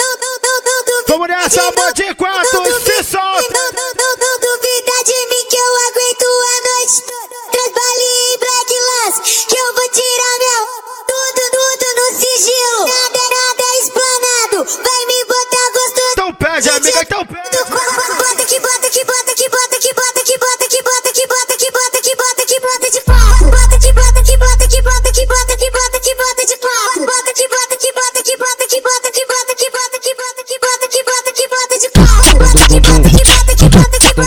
Vamos 1.07 1.27
nessa, 1.27 1.61
amor 1.61 1.93
de 1.93 2.13
quatro, 2.15 2.65
se 2.81 3.03
solta! 3.03 3.86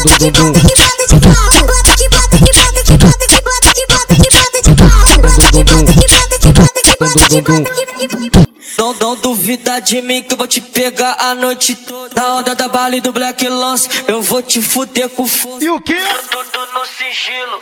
Bota 0.02 0.16
que 0.16 0.30
bota 0.30 0.60
que 0.60 0.74
bota 0.76 1.04
de 1.08 1.20
pau. 1.20 1.66
Bota 1.66 1.92
que 1.96 2.08
bota 2.08 2.38
que 2.38 2.52
bota 2.52 2.82
que 2.84 2.96
bota 2.96 3.26
que 3.26 3.40
bota 3.42 3.68
que 3.74 3.86
bota 3.86 4.14
que 4.16 4.30
bota 4.30 4.62
de 4.62 4.72
pau. 4.74 4.88
Bota 5.20 5.50
que 5.50 5.64
bota 5.64 5.92
que 5.92 6.08
bota 6.08 6.38
que 6.38 6.52
bota 6.52 6.80
que 6.82 6.94
bota 6.96 7.20
que 7.28 7.42
bota 7.42 7.70
que 7.96 8.30
bota 8.30 8.50
Não, 8.78 8.94
não 8.94 9.16
duvida 9.16 9.80
de 9.80 10.00
mim 10.00 10.22
que 10.22 10.32
eu 10.32 10.38
vou 10.38 10.46
te 10.46 10.60
pegar 10.60 11.16
a 11.18 11.34
noite 11.34 11.74
toda. 11.74 12.20
Na 12.20 12.36
onda 12.36 12.54
da 12.54 12.68
Bali 12.68 13.00
do 13.00 13.12
Black 13.12 13.46
Lance, 13.46 13.88
eu 14.08 14.22
vou 14.22 14.42
te 14.42 14.62
fuder 14.62 15.08
com 15.10 15.26
fogo. 15.26 15.62
E 15.62 15.68
o 15.68 15.80
quê? 15.80 15.98
Tudo 16.30 16.72
no 16.72 16.86
sigilo, 16.86 17.60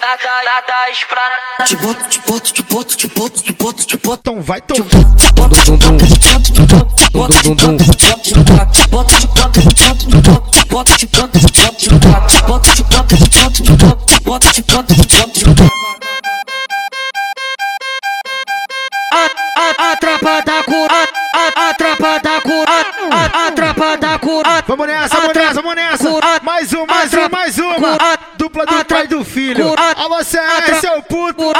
bota 10.69 10.97
de 10.97 11.07
canto, 11.07 11.39
bota 11.39 11.73
de 11.77 11.89
canto, 11.89 12.47
bota 12.47 12.75
de 12.75 12.85
canto, 12.85 13.17
bota 13.17 13.51
de 13.51 13.73
canto, 13.73 14.23
bota 14.23 14.53
de 14.53 14.63
canto, 14.63 14.95
bota 14.95 15.29
de 15.33 15.45
canto. 15.45 15.69
A, 19.13 19.27
a, 19.61 19.93
a 19.93 19.97
tropa 19.97 20.43
da 20.45 20.63
cura, 20.65 21.09
a, 21.35 21.73
da 22.21 22.41
cura, 22.41 22.73
a, 23.11 23.97
da 23.97 24.19
cura. 24.19 24.65
Vamos 24.67 24.87
nessa, 24.87 25.17
vamos 25.17 25.35
nessa, 25.35 25.63
vamos 25.63 25.75
nessa. 25.75 26.41
Mais 26.43 26.73
um, 26.73 26.87
mais 26.87 27.15
um, 27.15 27.29
mais 27.31 27.59
uma. 27.59 28.18
Dupla 28.89 28.89
do 28.89 28.95
pai 28.95 29.05
e 29.05 29.09
do 29.09 29.25
filho. 29.25 29.75
Alô, 29.97 30.25
CS, 30.25 30.81
seu 30.81 31.03
puto. 31.03 31.53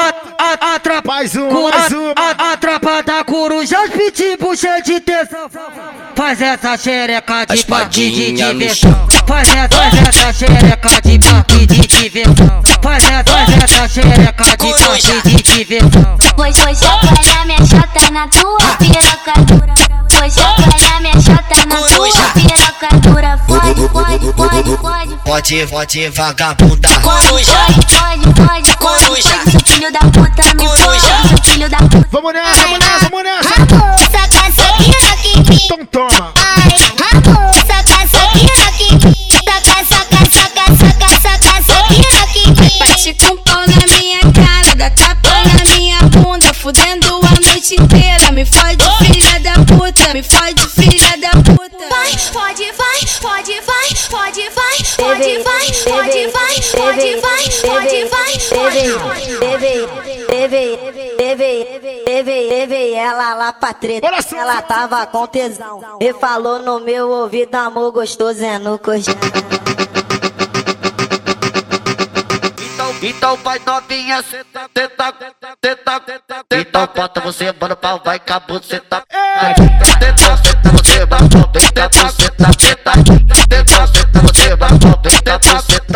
Mais 1.05 1.37
um, 1.37 1.51
mais 1.71 1.93
uma. 1.93 2.15
A 2.53 2.57
tropa 2.57 3.03
da 3.03 3.23
coruja, 3.23 3.77
os 3.83 3.91
pitbull 3.91 4.57
cheio 4.57 4.83
de 4.83 5.01
tesão. 5.01 5.51
Faz 6.17 6.41
essa 6.41 6.77
xereca 6.77 7.47
de 7.47 7.65
parque 7.67 8.11
de 8.11 8.33
diversão. 8.33 9.09
Faz 9.27 9.49
essa, 9.49 10.33
xereca 10.33 11.01
de 11.03 11.19
parque 11.19 11.67
de 11.67 11.81
diversão. 11.87 12.63
Faz 12.83 13.05
essa, 13.05 13.25
faz 13.25 13.63
essa 13.63 13.89
xereca 13.89 14.45
de 14.45 14.85
parque 14.85 15.29
de 15.29 15.43
diversão. 15.43 16.19
Pois 16.35 16.59
foi 16.59 16.75
chacoalhar 16.75 17.47
minha 17.47 17.59
chota 17.59 18.11
na 18.11 18.29
tua 18.29 18.59
piroca 18.79 19.41
dura. 19.47 19.75
Foi 20.11 20.31
chacoalhar 20.31 21.01
minha 21.03 21.15
chota 21.15 21.67
na 21.67 21.77
tua 21.77 22.09
pode. 25.29 25.67
Pode, 25.67 26.09
vagabunda. 26.09 26.89
Coruja. 27.03 27.53
Pode, 27.67 28.33
pode, 28.35 28.77
pode, 28.79 29.05
pode. 29.05 29.23
Seu 29.51 29.61
filho 29.61 29.93
da 29.93 30.01
puta 30.01 30.43
pode. 30.57 31.01
Seu 31.29 31.53
filho 31.53 31.69
da 31.69 31.77
puta. 31.77 32.09
Vamos 32.11 32.33
nessa, 32.33 32.63
vamos 32.63 32.79
nessa, 32.79 33.09
vamos 33.11 33.25
nessa. 33.25 33.48
ela 62.99 63.35
lá 63.35 63.53
pra 63.53 63.73
treta, 63.73 64.09
ela 64.37 64.61
tava 64.63 65.07
com 65.07 65.27
tesão. 65.27 65.99
E 66.01 66.13
falou 66.15 66.59
no 66.59 66.81
meu 66.81 67.09
ouvido, 67.09 67.55
amor 67.55 67.93
gostoso 67.93 68.45
é 68.45 68.59
no 68.59 68.79
cojão. 68.79 69.15
Então 73.01 73.37
vai 73.37 73.61
novinha, 73.65 74.21
cê 74.23 74.43
tá, 74.45 74.69
cê 74.77 74.89
tá, 74.89 75.15
cê 75.65 75.77
tá, 75.77 76.03
Então 76.53 76.89
bota 76.95 77.21
você, 77.21 77.55
mano, 77.61 77.77
pau, 77.77 78.01
vai, 78.05 78.17
acabou, 78.17 78.61
cê 78.61 78.81
tá. 78.81 79.05
Cê 79.09 80.13
tá, 80.13 80.37
cê 80.37 80.55
tá, 80.57 80.71
você, 80.73 81.07
mano, 81.07 81.29
cê 81.53 81.73
tá, 81.73 82.11
cê 82.11 82.31
tá, 82.31 82.51
cê 82.59 82.75
tá. 82.75 82.93
Cê 83.49 83.65
tá, 83.65 83.87
cê 83.87 84.05
tá, 84.07 84.21
cê 84.35 84.57
tá, 84.57 84.69
cê 85.13 85.39
tá, 85.39 85.63
cê 85.63 85.81
tá. 85.81 85.88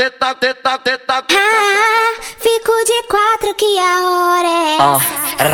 Senta, 0.00 0.34
senta, 0.40 0.80
senta. 0.82 1.24
Ah, 1.30 2.14
fico 2.38 2.72
de 2.86 3.02
quatro 3.06 3.54
que 3.54 3.78
a 3.78 4.00
hora 4.08 4.48
é 4.48 4.78
Ah, 4.80 4.98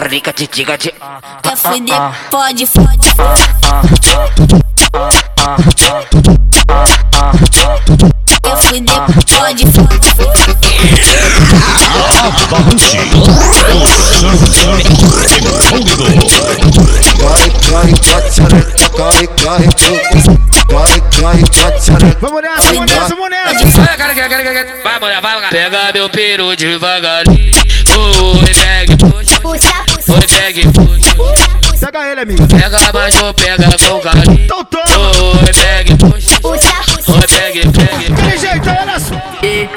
rica, 0.09 0.32
te 0.32 0.46
diga 0.46 0.78
de. 0.78 0.94
Quer 1.42 1.56
fuder, 1.56 1.98
pode, 2.30 2.64
pode. 2.68 3.12
Quer 8.40 8.56
fuder, 8.56 9.00
pode, 9.37 9.66
pode. 9.66 10.06
Vamos 22.20 22.42
nessa, 22.42 22.72
vamos 22.72 22.92
nessa, 22.92 23.09
vamos 23.09 23.30
nessa. 23.30 23.55
Vai, 24.28 24.98
mulher, 24.98 25.20
vai, 25.20 25.40
cara. 25.40 25.48
Pega 25.50 25.92
meu 25.94 26.10
peru 26.10 26.56
devagarinho. 26.56 27.52
Oi, 27.96 28.54
bag, 28.54 28.96
puxa. 28.96 29.40
Oi, 29.44 30.26
bag, 30.26 30.68
puxa. 30.72 31.76
Pega 31.78 32.10
ele, 32.10 32.20
amigo. 32.22 32.48
Pega, 32.48 32.78
mas 32.92 33.14
não 33.14 33.32
pega 33.32 33.68
com 33.88 34.00
carinho. 34.00 34.40
Então 34.44 34.64
toma. 34.64 34.84
Oi, 34.84 35.96
puxa. 35.96 36.40
Puxa. 36.40 37.12
Oi, 37.12 37.20
bag. 37.20 37.60
Tem 37.70 38.38
jeito, 38.38 38.68
olha 38.68 38.98
só. 38.98 39.26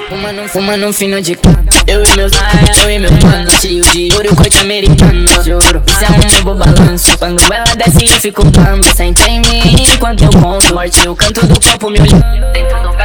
Fumando, 0.10 0.50
fumando 0.50 0.94
fino 0.94 1.22
de 1.22 1.36
cana 1.36 1.64
Eu 1.86 2.04
e 2.04 2.16
meus 2.16 2.34
raia, 2.34 2.72
eu 2.84 2.90
e 2.90 3.00
meu 3.00 3.12
mano 3.12 3.52
Cheio 3.62 3.84
de 3.92 4.10
ouro, 4.16 4.36
corte 4.36 4.60
americano 4.60 5.28
Juro, 5.44 5.84
isso 5.86 6.04
é 6.04 6.10
um 6.10 6.46
novo 6.46 6.56
balanço 6.56 7.18
Quando 7.18 7.42
ela 7.54 7.76
desce 7.76 8.06
eu 8.08 8.20
fico 8.20 8.44
bamba 8.46 8.88
Senta 8.96 9.30
em 9.30 9.42
mim 9.42 9.86
enquanto 9.94 10.24
eu 10.24 10.32
conto 10.32 10.74
Morte 10.74 11.06
no 11.06 11.16
canto 11.16 11.46
do 11.46 11.60
corpo 11.62 11.90
me 11.92 12.00
olhando 12.00 12.52
Dentro 12.52 12.82
do 12.82 12.99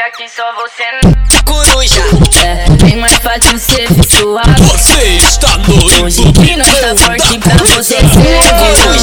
estive 0.00 0.02
aqui, 0.02 0.28
só 0.28 0.54
você 0.54 0.84
não 1.02 1.20
Coruja. 1.44 2.02
É, 2.44 2.64
bem 2.82 2.96
mais 2.96 3.14
fácil 3.14 3.58
ser 3.58 3.86
fissuado 3.88 4.62
Você 4.64 5.16
está 5.16 5.58
no 5.58 6.04
Hoje 6.04 6.22
que 6.32 6.56
nós 6.56 6.80
tá 6.80 6.96
forte 6.96 7.38
pra 7.38 7.56
você 7.74 7.96
ser 7.96 8.36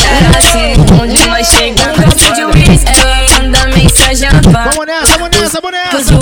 É 0.05 0.37
assim 0.37 1.01
onde 1.01 1.27
nós 1.27 1.47
chegamos 1.47 1.97
Copo 1.97 2.33
de 2.33 2.45
uísque, 2.45 2.91
ela 2.99 3.25
manda 3.37 3.65
mensagem 3.67 4.29
pra 4.51 4.63
Vamos 4.63 4.85
nessa, 4.87 5.17
vamos 5.17 5.37
nessa, 5.37 5.61
vamos 5.61 5.71
nessa. 5.71 6.17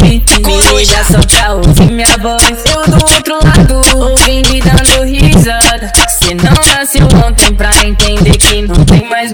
liga 0.86 1.04
só 1.04 1.20
pra 1.28 1.54
ouvir 1.54 1.92
minha 1.92 2.18
voz. 2.18 2.64
Eu 2.66 2.86
do 2.86 3.06
outro 3.06 3.40
lado, 3.44 3.98
ouvindo 3.98 4.56
e 4.56 4.62
dando 4.62 5.04
risada. 5.04 5.92
Cê 6.08 6.36
não 6.36 6.54
nasceu 6.76 7.08
ontem 7.26 7.54
pra 7.56 7.70
entender 7.84 8.38
que 8.38 8.62
não 8.62 8.86
tem 8.86 9.08
mais 9.10 9.34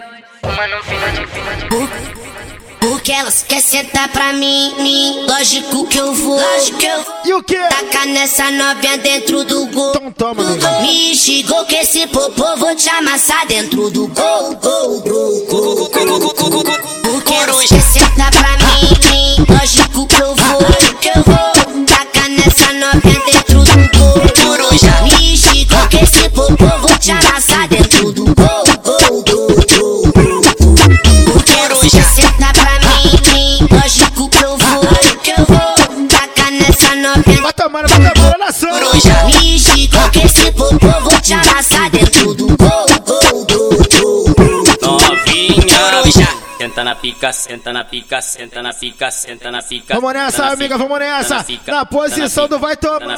elas 3.21 3.45
quer 3.47 3.61
sentar 3.61 4.09
pra 4.09 4.33
mim, 4.33 4.73
mim. 4.79 5.25
Lógico 5.27 5.85
que 5.85 5.97
eu 5.97 6.11
vou. 6.13 6.39
Lógico 6.39 6.77
que 6.79 6.87
eu 6.87 7.03
vou. 7.03 7.13
E 7.23 7.33
o 7.33 7.43
quê? 7.43 7.55
Tacar 7.69 8.07
nessa 8.07 8.49
novinha 8.49 8.97
dentro 8.97 9.43
do 9.43 9.67
gol. 9.67 9.93
Então 9.95 10.11
toma, 10.11 10.43
amigo. 10.43 10.81
Me 10.81 11.11
instigou 11.11 11.63
que 11.65 11.75
esse 11.75 12.07
popô 12.07 12.57
vou 12.57 12.75
te 12.75 12.89
amassar 12.89 13.45
dentro 13.45 13.91
do 13.91 14.07
gol, 14.07 14.55
gol, 14.55 15.01
gol, 15.01 15.45
gol. 15.45 15.89
Porque 17.03 17.33
elas 17.33 17.69
na 46.91 46.95
pica, 46.95 47.31
senta 47.31 47.71
na 47.71 47.85
pica, 47.85 48.21
senta 48.21 48.61
na 48.61 48.73
pica, 48.73 49.09
senta 49.11 49.49
na 49.49 49.61
pica. 49.61 49.93
Vamos 49.95 50.13
nessa, 50.13 50.47
amiga, 50.47 50.77
vamos 50.77 50.99
nessa. 50.99 51.45
Na 51.67 51.85
posição 51.85 52.49
do 52.49 52.59
vai 52.59 52.75
tomar. 52.75 53.17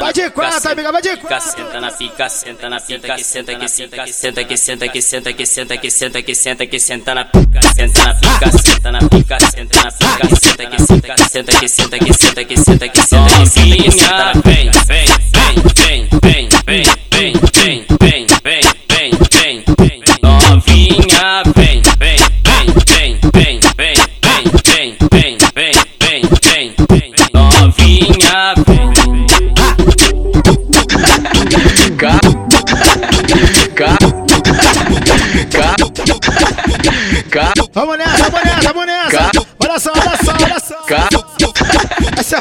Vai 0.00 0.12
de 0.12 0.28
quatro, 0.30 0.72
amiga, 0.72 0.90
vai 0.90 1.00
de 1.00 1.16
quatro. 1.18 1.48
Senta 1.48 1.80
na 1.80 1.92
pica, 1.92 2.28
senta 2.28 2.68
na 2.68 2.80
pica, 2.80 3.18
senta 3.18 3.54
que 3.54 3.68
senta 3.68 4.04
que 4.04 4.12
senta 4.12 4.44
que 4.44 4.56
senta 4.56 4.88
que 4.88 5.00
senta 5.00 5.32
que 5.32 5.46
senta 5.46 5.76
que 5.76 5.90
senta 5.90 6.22
que 6.22 6.34
senta 6.34 6.66
que 6.66 6.80
senta 6.80 7.14
na 7.14 7.24
pica, 7.24 7.60
senta 7.62 8.04
na 8.04 8.14
pica, 8.14 8.58
senta 8.58 8.90
na 8.90 8.98
pica, 8.98 9.38
senta 9.38 9.82
na 9.82 9.92
pica, 9.92 10.28
senta 10.40 10.66
que 10.66 10.82
senta 10.82 11.14
que 11.14 11.18
senta 11.22 11.52
que 11.54 11.68
senta 11.68 11.98
que 11.98 12.08
senta 12.08 12.48
que 12.48 12.56
senta 12.58 12.88
que 12.88 12.88
senta 12.88 12.88
que 12.88 13.02
senta 13.04 13.68
que 13.76 13.92
senta 13.92 14.32
vem, 14.44 14.70
vem, 14.86 15.06
vem, 15.86 16.08
vem, 16.24 16.48
vem, 16.66 18.26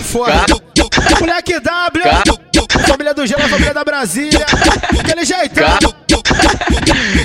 forte. 0.08 0.54
Moleque 1.20 1.60
W, 1.60 2.04
família 2.88 3.14
do 3.14 3.28
Gelo, 3.28 3.48
família 3.50 3.74
da 3.74 3.84
Brasília. 3.84 4.46
Aquele 5.00 5.26
jeitão. 5.26 5.68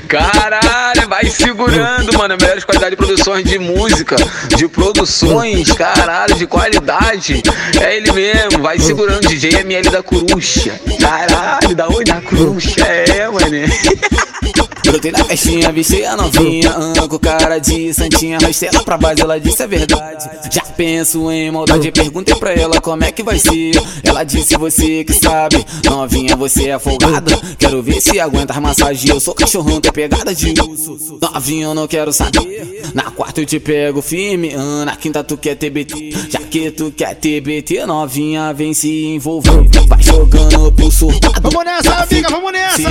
Caralho, 0.08 1.08
vai 1.08 1.26
segurando, 1.26 2.18
mano. 2.18 2.36
Melhores 2.40 2.64
qualidades 2.64 2.98
de 2.98 3.04
produções 3.04 3.44
de 3.44 3.58
música, 3.58 4.16
de 4.56 4.68
produções, 4.68 5.70
caralho, 5.72 6.34
de 6.34 6.46
qualidade. 6.46 7.42
É 7.80 7.96
ele 7.96 8.10
mesmo, 8.12 8.62
vai 8.62 8.78
segurando 8.78 9.28
DJ 9.28 9.60
ML 9.60 9.88
da 9.90 10.02
Coruja. 10.02 10.78
Caralho, 11.00 11.74
da 11.74 11.88
onde? 11.88 12.04
Da 12.04 12.20
Coruja, 12.20 12.84
é, 12.84 13.28
mano. 13.28 13.46
Brotei 14.92 15.10
na 15.10 15.24
festinha, 15.24 15.72
vesti 15.72 16.04
a 16.04 16.14
novinha 16.14 16.70
ah, 16.70 17.08
Com 17.08 17.18
cara 17.18 17.58
de 17.58 17.94
santinha, 17.94 18.36
arrastei 18.36 18.68
ela 18.68 18.84
pra 18.84 18.98
base, 18.98 19.22
ela 19.22 19.40
disse 19.40 19.62
a 19.62 19.66
verdade. 19.66 20.30
Já 20.50 20.60
penso 20.76 21.32
em 21.32 21.50
maldade, 21.50 21.90
perguntei 21.90 22.34
pra 22.34 22.52
ela 22.52 22.78
como 22.78 23.02
é 23.02 23.10
que 23.10 23.22
vai 23.22 23.38
ser? 23.38 23.72
Ela 24.04 24.22
disse 24.22 24.54
você 24.58 25.02
que 25.02 25.14
sabe, 25.14 25.64
novinha 25.82 26.36
você 26.36 26.68
é 26.68 26.78
folgada. 26.78 27.34
Quero 27.58 27.82
ver 27.82 28.02
se 28.02 28.20
aguenta 28.20 28.52
as 28.52 28.58
massagens, 28.58 29.08
eu 29.08 29.18
sou 29.18 29.34
cachorrão, 29.34 29.80
tem 29.80 29.90
pegada 29.90 30.34
de 30.34 30.52
urso. 30.60 31.18
Novinha 31.22 31.64
eu 31.64 31.74
não 31.74 31.88
quero 31.88 32.12
saber, 32.12 32.71
na 32.94 33.10
quarta 33.10 33.40
eu 33.40 33.46
te 33.46 33.58
pego 33.60 34.02
firme 34.02 34.54
ah, 34.56 34.84
Na 34.84 34.96
quinta 34.96 35.22
tu 35.22 35.36
quer 35.36 35.56
TBT, 35.56 36.12
já 36.28 36.40
que 36.40 36.70
tu 36.70 36.90
quer 36.90 37.14
TBT 37.14 37.86
Novinha 37.86 38.52
vem 38.52 38.74
se 38.74 39.06
envolver, 39.06 39.68
vai 39.88 40.02
jogando 40.02 40.72
pro 40.72 40.90
surtado 40.90 41.40
Vamos 41.42 41.64
nessa, 41.64 41.94
amiga, 41.94 42.28
vamos 42.28 42.52
nessa 42.52 42.82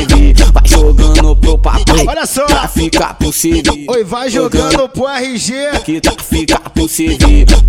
Vai 0.54 0.68
jogando 0.68 1.36
pro 1.36 1.58
papai 1.58 1.82
Olha 2.08 2.26
só. 2.26 2.46
Pra 2.46 2.68
ficar 2.68 3.14
possível. 3.16 3.74
Oi, 3.88 4.04
vai 4.04 4.30
jogando 4.30 4.88
pro 4.90 5.08
RG. 5.08 5.54
Que 5.86 6.02
tá 6.02 6.12
ficar 6.22 6.70
possível. 6.70 7.18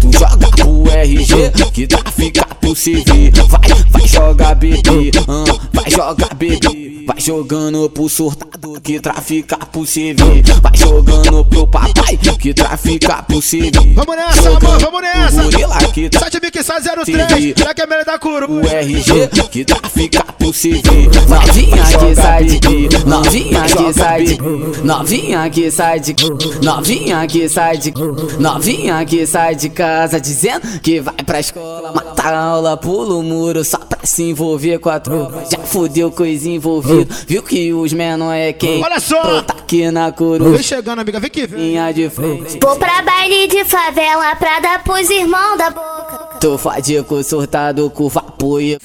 Tu 0.00 0.12
joga 0.12 0.48
pro 0.48 0.90
RG. 0.90 1.70
Que 1.72 1.86
tá 1.86 2.10
ficar 2.10 2.54
possível. 2.56 3.14
Vai, 3.48 3.68
vai 3.90 4.08
jogar 4.08 4.54
bebê. 4.54 5.10
Uh, 5.28 5.60
vai 5.72 5.90
jogar 5.90 6.34
bebê. 6.34 6.81
Vai 7.06 7.20
jogando 7.20 7.88
pro 7.90 8.08
surtado 8.08 8.80
que 8.80 9.00
trafica 9.00 9.56
possível. 9.56 10.26
Vai 10.62 10.76
jogando 10.76 11.44
pro 11.44 11.66
papai 11.66 12.16
que 12.38 12.54
trafica 12.54 13.22
possível. 13.22 13.82
Vamos 13.94 14.16
nessa, 14.16 14.48
amor, 14.48 14.78
vamos 14.78 15.02
nessa. 15.02 15.42
Gorila 15.42 15.78
que 15.92 16.08
tá 16.08 16.20
7 16.20 16.40
Mix 16.42 16.66
03, 17.04 17.54
já 17.56 17.74
que 17.74 17.82
é 17.82 17.86
melhor 17.86 18.04
da 18.04 18.18
curu. 18.18 18.52
O 18.52 18.60
RG 18.60 19.28
que 19.50 19.64
trafica 19.64 20.24
possível. 20.38 20.92
Novinha 21.28 21.82
que 21.98 22.14
sai 22.14 22.44
de 22.44 23.06
novinha 23.06 23.62
que 23.62 23.92
sai 23.92 24.24
de 24.24 24.38
novinha 24.82 25.50
que 25.50 25.70
sai 25.70 26.00
de 26.00 26.16
novinha 26.62 27.26
que 27.26 27.48
sai 27.48 27.78
de 27.78 27.92
novinha 28.38 29.04
que 29.04 29.26
sai 29.26 29.54
de 29.54 29.68
casa 29.70 30.20
dizendo 30.20 30.80
que 30.80 31.00
vai 31.00 31.14
pra 31.24 31.40
escola, 31.40 31.92
mata 31.92 32.22
a 32.22 32.38
aula, 32.38 32.76
pula 32.76 33.14
o 33.14 33.22
muro 33.22 33.64
só 33.64 33.78
pra 33.78 34.00
se 34.04 34.22
envolver 34.24 34.78
com 34.78 34.90
a 34.90 34.98
tropa. 35.00 35.44
Já 35.50 35.58
fudeu 35.58 36.10
coisa 36.10 36.48
envolvida, 36.48 36.91
viu 37.26 37.42
que 37.42 37.72
os 37.72 37.92
menor 37.92 38.32
é 38.32 38.52
quem? 38.52 38.82
Olha 38.82 39.00
só! 39.00 39.42
Tá 39.42 39.54
aqui 39.58 39.90
na 39.90 40.12
coruja. 40.12 40.50
Vem 40.50 40.62
chegando, 40.62 41.00
amiga, 41.00 41.18
vem 41.18 41.30
que 41.30 41.46
vem. 41.46 41.92
de 41.92 42.10
frente. 42.10 42.58
Vou 42.60 42.76
pra 42.76 43.02
baile 43.02 43.48
de 43.48 43.64
favela 43.64 44.34
pra 44.36 44.60
dar 44.60 44.82
pros 44.84 45.08
irmãos 45.10 45.56
da 45.58 45.70
boca. 45.70 46.38
Tô 46.40 46.58
fadico, 46.58 47.22
surtado 47.22 47.88
com 47.90 48.08
vapoio. 48.08 48.78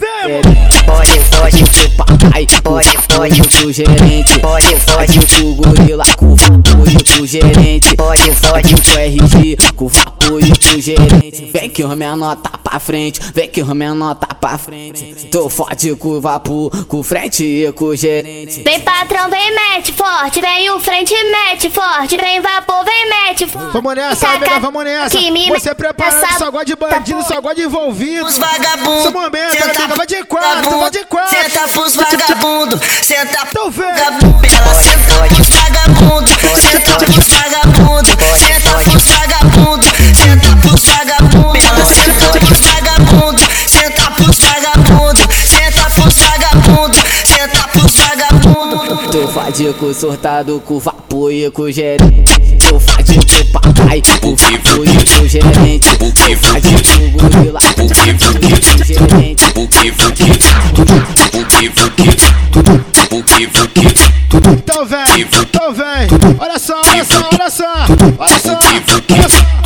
Pode, 0.85 1.19
pode, 1.35 1.63
pro 1.71 2.05
papai, 2.05 2.47
pode, 2.63 2.97
pode, 3.07 3.41
pro 3.41 3.71
gerente. 3.71 4.39
Pode, 4.39 4.75
pode, 4.85 5.19
pro 5.25 5.55
gorila 5.55 6.03
com 6.15 6.35
vapoio 6.35 7.03
pro 7.03 7.25
gerente. 7.25 7.95
Pode, 7.95 8.31
pode, 8.41 8.75
pro 8.81 8.99
RG 8.99 9.57
com 9.75 9.89
vapoio 10.27 10.59
pro 10.59 10.81
gerente. 10.81 11.49
Vem 11.51 11.69
que 11.69 11.83
o 11.83 11.95
menor 11.95 12.35
tá 12.35 12.57
pra 12.57 12.79
frente, 12.79 13.19
vem 13.33 13.49
que 13.49 13.61
o 13.61 13.73
menor 13.73 14.15
tá 14.15 14.27
pra 14.27 14.57
frente. 14.57 15.27
Tô 15.31 15.49
forte 15.49 15.95
com 15.95 16.19
vapor, 16.19 16.85
com 16.85 17.01
frente 17.01 17.43
e 17.43 17.71
com 17.71 17.95
gerente. 17.95 18.61
Vem 18.63 18.81
patrão, 18.81 19.29
vem 19.29 19.55
mete 19.55 19.93
forte, 19.93 20.41
vem 20.41 20.69
o 20.71 20.79
frente 20.79 21.13
mete 21.13 21.69
forte, 21.69 22.17
vem 22.17 22.41
vapor, 22.41 22.83
vem 22.83 23.09
mete 23.09 23.47
forte. 23.47 23.71
Vamos 23.73 23.95
nessa, 23.95 24.27
amiga, 24.29 24.59
vamos 24.59 24.83
nessa. 24.83 25.17
Você 25.49 25.73
preparando, 25.73 26.37
só 26.37 26.51
gosta 26.51 26.65
de 26.65 26.75
bandido, 26.75 27.23
só 27.23 27.41
gosta 27.41 27.55
de 27.55 27.63
envolvido. 27.63 28.25
Os 28.25 28.37
vagabundos. 28.37 29.05
Esse 29.05 29.13
momento, 29.13 29.63
amiga, 29.63 29.95
vai 29.95 30.07
de 30.07 30.23
quatro, 30.25 30.79
vai 30.79 30.91
de 30.91 31.05
quatro. 31.05 31.37
Senta 31.37 31.67
pros 31.69 31.95
vagabundos, 31.95 32.79
senta 33.01 33.47
vendo. 33.69 34.39
Ela 34.43 34.73
senta 34.73 35.27
pros 35.27 35.49
vagabundos, 35.49 36.35
senta 36.61 36.97
pros 36.97 37.27
vagabundos, 37.27 38.11
senta 38.39 38.83
pros 38.83 39.05
vagabundos, 39.05 39.87
senta 40.17 40.55
pros 40.57 40.83
vagabundos. 40.83 41.63
Ela 41.63 41.85
senta 41.85 42.39
pros 42.39 42.59
vagabundos, 42.59 43.47
senta 43.67 44.11
pros 44.11 44.39
vagabundos, 44.39 45.27
senta 45.45 45.89
pros 45.91 46.15
vagabundos, 46.17 47.03
senta 47.23 47.67
pros 47.67 47.95
vagabundos. 47.95 49.11
Tô 49.11 49.27
fadico, 49.27 49.93
surtado 49.93 50.59
com 50.65 50.79
vapor 50.79 51.31
e 51.31 51.51
com 51.51 51.69
gerente. 51.69 52.35
Tô 52.67 52.79
fadico, 52.79 53.45
papai, 53.53 54.01
com 54.21 54.35
vapor 54.35 54.87
e 54.87 55.19
com 55.19 55.27
gerente. 55.27 55.97
Tô 55.97 56.11
fadico, 56.35 57.09
gorila, 57.13 57.59
com 57.75 57.87
vapor 57.87 58.09
e 58.43 58.59
com 58.59 58.83
gerente. 58.83 59.45
Então 64.47 64.85
vem, 64.85 65.21
então 65.21 65.73
vem. 65.73 66.07
Olha 66.39 66.59
só, 66.59 66.81
olha 66.87 67.05
só, 67.05 67.29
olha 67.31 67.49
só. 67.49 67.63
Olha 68.17 68.39
só, 68.39 68.59
olha 68.59 69.29
só. 69.29 69.56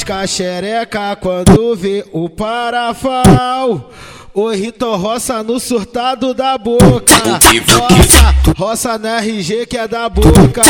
Pisca 0.00 0.20
a 0.20 0.26
xereca 0.26 1.14
quando 1.16 1.76
vê 1.76 2.06
o 2.10 2.26
parafal. 2.30 3.90
O 4.32 4.48
Rito 4.48 4.96
roça 4.96 5.42
no 5.42 5.60
surtado 5.60 6.32
da 6.32 6.56
boca. 6.56 7.12
Roça, 7.68 8.34
roça 8.56 8.98
na 8.98 9.18
RG 9.18 9.66
que 9.66 9.76
é 9.76 9.86
da 9.86 10.08
boca. 10.08 10.62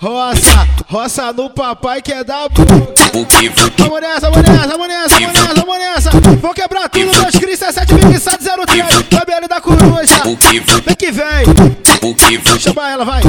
Roça, 0.00 0.68
roça 0.86 1.32
no 1.32 1.50
papai 1.50 2.00
que 2.00 2.12
é 2.12 2.22
da 2.22 2.48
boca. 2.48 2.64
Vamos 3.78 4.00
nessa, 4.00 4.30
vamos 4.30 4.48
nessa, 4.48 4.68
vamos 4.68 4.88
nessa, 4.88 5.18
vamos 5.18 5.32
nessa, 5.32 5.54
vamos 5.54 5.78
nessa. 5.78 6.10
Vou 6.40 6.54
quebrar 6.54 6.88
tudo, 6.88 7.20
meus 7.20 7.34
Cris, 7.34 7.58
17 7.58 7.94
mixado 8.06 8.44
03. 8.64 9.02
Cabelo 9.10 9.48
da 9.48 9.60
coruja. 9.60 10.22
Vem 10.86 10.94
que 10.96 11.10
vem. 11.10 12.60
Chama 12.60 12.90
ela, 12.90 13.04
vai. 13.04 13.22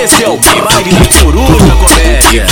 Esse 0.00 0.22
é 0.22 0.28
o 0.28 0.36
baile 0.36 0.90
da 0.92 1.20
coruja, 1.20 1.74
comédia. 1.74 2.46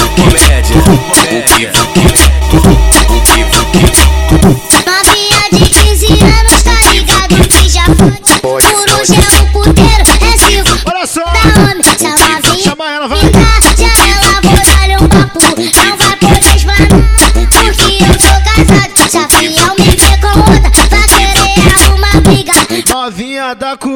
Da 23.54 23.76
coruja. 23.76 23.95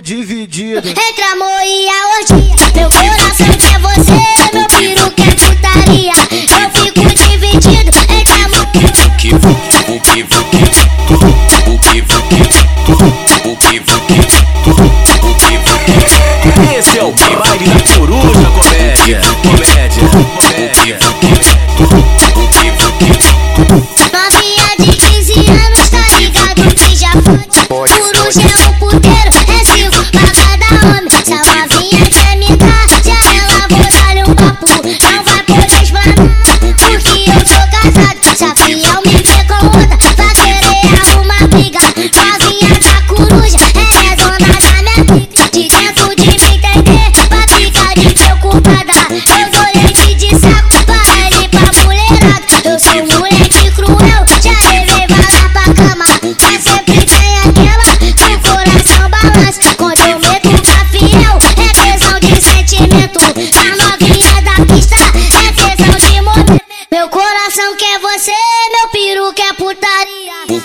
Dividido. 0.00 0.82
Amor 1.32 1.61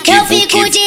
Healthy 0.08 0.46
Gucci 0.48 0.77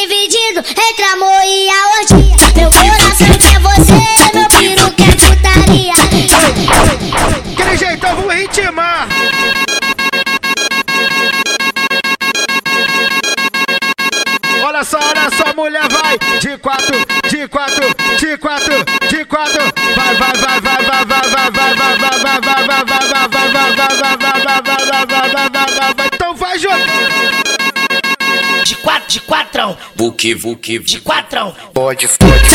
Vuki, 30.02 30.34
vuki, 30.34 30.80
de 30.80 30.98
quatrão. 30.98 31.54
Pode, 31.72 32.08
pode. 32.08 32.50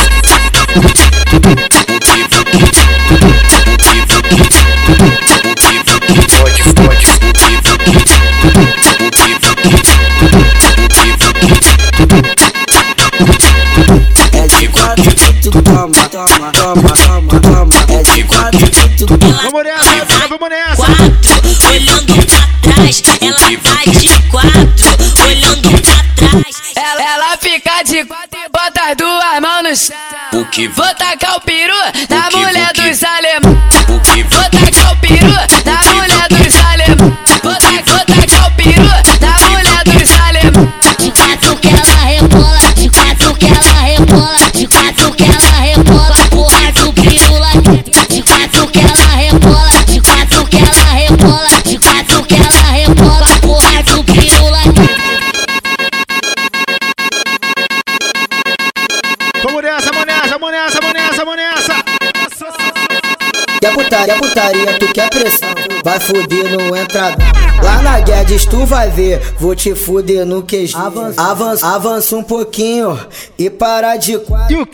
Pode, 6.36 6.63
pode. 6.75 7.07
É 14.33 14.47
de 14.47 14.67
quatro 14.67 15.15
que 15.15 15.33
tu 15.41 15.62
toma, 15.62 16.10
toma, 16.10 16.51
toma, 16.51 16.97
toma, 16.97 17.39
toma. 17.39 17.71
É 17.88 18.03
de 18.03 18.23
quatro 18.25 18.60
que 18.60 18.89
tu 18.97 19.05
toma. 19.05 19.41
Vamos 19.41 19.63
nessa, 19.63 20.27
vamos 20.27 20.49
nessa. 20.49 20.75
Quatro, 20.75 21.69
olhando 21.69 22.13
pra 22.25 22.73
trás, 22.73 23.01
ela 23.21 23.38
vai 23.63 23.86
de 23.95 24.16
O 30.38 30.45
que 30.45 30.67
vou 30.67 30.86
tacar 30.93 31.36
o 31.38 31.41
peru 31.41 31.73
na 32.10 32.30
mulher 32.30 32.71
dos 32.73 33.04
alemães. 33.04 33.26
Quer 63.60 63.74
putaria, 63.74 64.15
putaria, 64.15 64.80
tu 64.80 64.88
quer 64.93 65.10
pressão 65.10 65.50
Vai 65.84 66.00
fuder 66.00 66.52
no 66.52 66.78
entradão 66.78 67.26
Lá 67.63 67.82
na 67.82 68.00
Guedes 68.00 68.46
tu 68.46 68.65
vai 68.65 68.89
ver 68.89 69.20
Vou 69.39 69.56
te 69.56 69.74
fuder 69.74 70.26
no 70.26 70.43
QG 70.43 70.74
Avança, 71.17 71.67
avança 71.67 72.15
um 72.15 72.24
pouquinho 72.24 73.00
E 73.38 73.50
para 73.50 73.96
de 73.96 74.17
quatro 74.20 74.67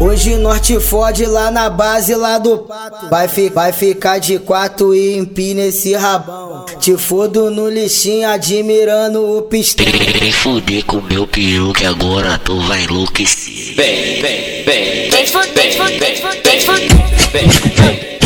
E? 0.00 0.02
Hoje 0.02 0.36
nós 0.36 0.60
te 0.60 0.80
fode 0.80 1.26
lá 1.26 1.50
na 1.50 1.68
base 1.68 2.14
lá 2.14 2.38
do 2.38 2.58
pato 2.58 3.08
Vai, 3.10 3.28
fi, 3.28 3.50
vai 3.50 3.72
ficar 3.72 4.18
de 4.18 4.38
quatro 4.38 4.94
e 4.94 5.16
empina 5.16 5.62
esse 5.62 5.94
rabão 5.94 6.64
Te 6.80 6.96
fodo 6.96 7.50
no 7.50 7.68
lixinho 7.68 8.28
admirando 8.28 9.36
o 9.36 9.42
pistão 9.42 9.84
Vem 10.18 10.32
fuder 10.32 10.84
com 10.86 11.00
meu 11.02 11.26
peru 11.26 11.72
que 11.72 11.84
agora 11.84 12.38
tu 12.38 12.58
vai 12.62 12.84
enlouquecer. 12.84 13.74
Vem, 13.74 14.22
vem, 14.22 14.64
vem, 14.64 15.10
Vem 15.10 15.10
vem 15.10 15.26
vem 15.30 15.70
vem 15.70 15.98
vem, 15.98 16.14
vem, 16.14 16.88
vem, 17.32 17.48
vem, 17.48 18.19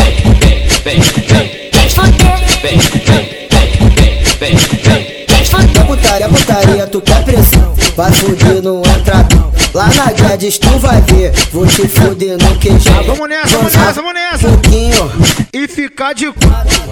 putaria, 5.86 6.28
putaria, 6.28 6.86
tu 6.86 7.00
quer 7.00 7.24
pressão 7.24 7.74
Vai 7.96 8.12
fuder 8.12 8.62
no 8.62 8.80
entradão 8.80 9.53
Lá 9.74 9.90
na 9.96 10.12
Guedes 10.12 10.56
tu 10.56 10.70
vai 10.78 11.00
ver. 11.02 11.32
Vou 11.52 11.66
te 11.66 11.88
fuder 11.88 12.38
no 12.40 12.54
QG 12.60 13.06
Vamos 13.08 13.28
nessa, 13.28 13.56
vamos 13.56 13.72
nessa, 13.74 13.92
vamos 13.94 14.14
nessa. 14.14 14.48
pouquinho. 14.48 15.10
E 15.52 15.66
ficar 15.66 16.12
de 16.12 16.30
quatro. 16.30 16.84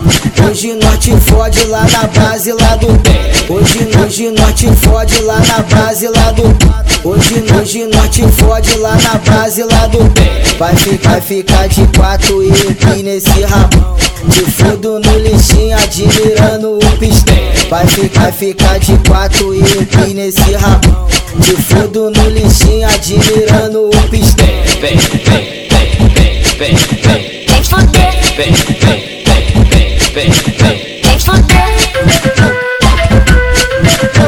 Hoje 0.45 0.75
nós 0.75 0.99
te 0.99 1.12
fode 1.21 1.62
lá 1.66 1.87
na 1.92 2.09
base 2.09 2.53
lá 2.53 2.75
do 2.75 2.88
Hoje, 3.49 3.88
hoje 4.03 4.31
nós 4.33 4.55
te 4.55 4.66
fode 4.75 5.23
lá 5.23 5.38
na 5.38 5.59
base 5.62 6.09
lá 6.09 6.33
do 6.33 6.42
Hoje, 7.09 7.45
hoje 7.57 7.87
nós 7.87 8.09
te 8.11 8.23
fode 8.33 8.77
lá 8.79 8.97
na 8.97 9.14
base 9.18 9.62
lá 9.62 9.87
do 9.87 10.01
Vai 10.59 10.75
ficar, 10.75 11.23
ficar 11.23 11.68
de 11.68 11.87
quatro 11.97 12.42
e 12.42 12.49
empina 12.49 13.11
esse 13.11 13.42
rabão. 13.42 13.97
Te 14.29 14.40
fudo 14.51 14.99
no 14.99 15.18
lixinho 15.18 15.77
admirando 15.77 16.79
o 16.79 16.99
pistão 16.99 17.35
Vai 17.71 17.87
ficar, 17.87 18.33
ficar 18.33 18.79
de 18.81 18.99
quatro 19.09 19.55
e 19.55 19.61
empina 19.61 20.23
esse 20.23 20.53
rabão 20.55 21.22
Te 21.40 21.57
fudo 21.57 22.11
no 22.11 22.29
lixinho 22.29 22.87
admirando 22.88 23.87
o 23.88 24.09
pistão 24.11 24.47
Vem, 24.81 24.97
vem, 24.99 25.18
vem, 25.29 25.97
vem, 26.11 26.42
vem, 26.59 26.77
vem, 26.77 26.77
Vem 27.47 27.62
fuder, 27.64 28.12
vem, 28.37 28.53
vem, 28.53 29.01
vem, 29.25 29.47
vem, 29.73 29.97
vem. 30.12 30.31
vem 31.03 31.18
fuder. 31.18 31.62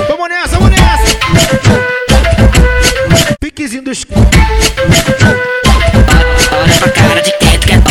Vamos 0.08 0.28
nessa, 0.28 0.58
vamos 0.58 0.70
nessa. 0.70 1.04
Piquezinho 3.40 3.82
dos. 3.82 4.06
Olha 6.52 6.74
pra 6.78 6.88
cara 6.90 7.20
de 7.20 7.32
quem 7.32 7.58
tu 7.58 7.66
quer 7.66 7.80
dó. 7.80 7.90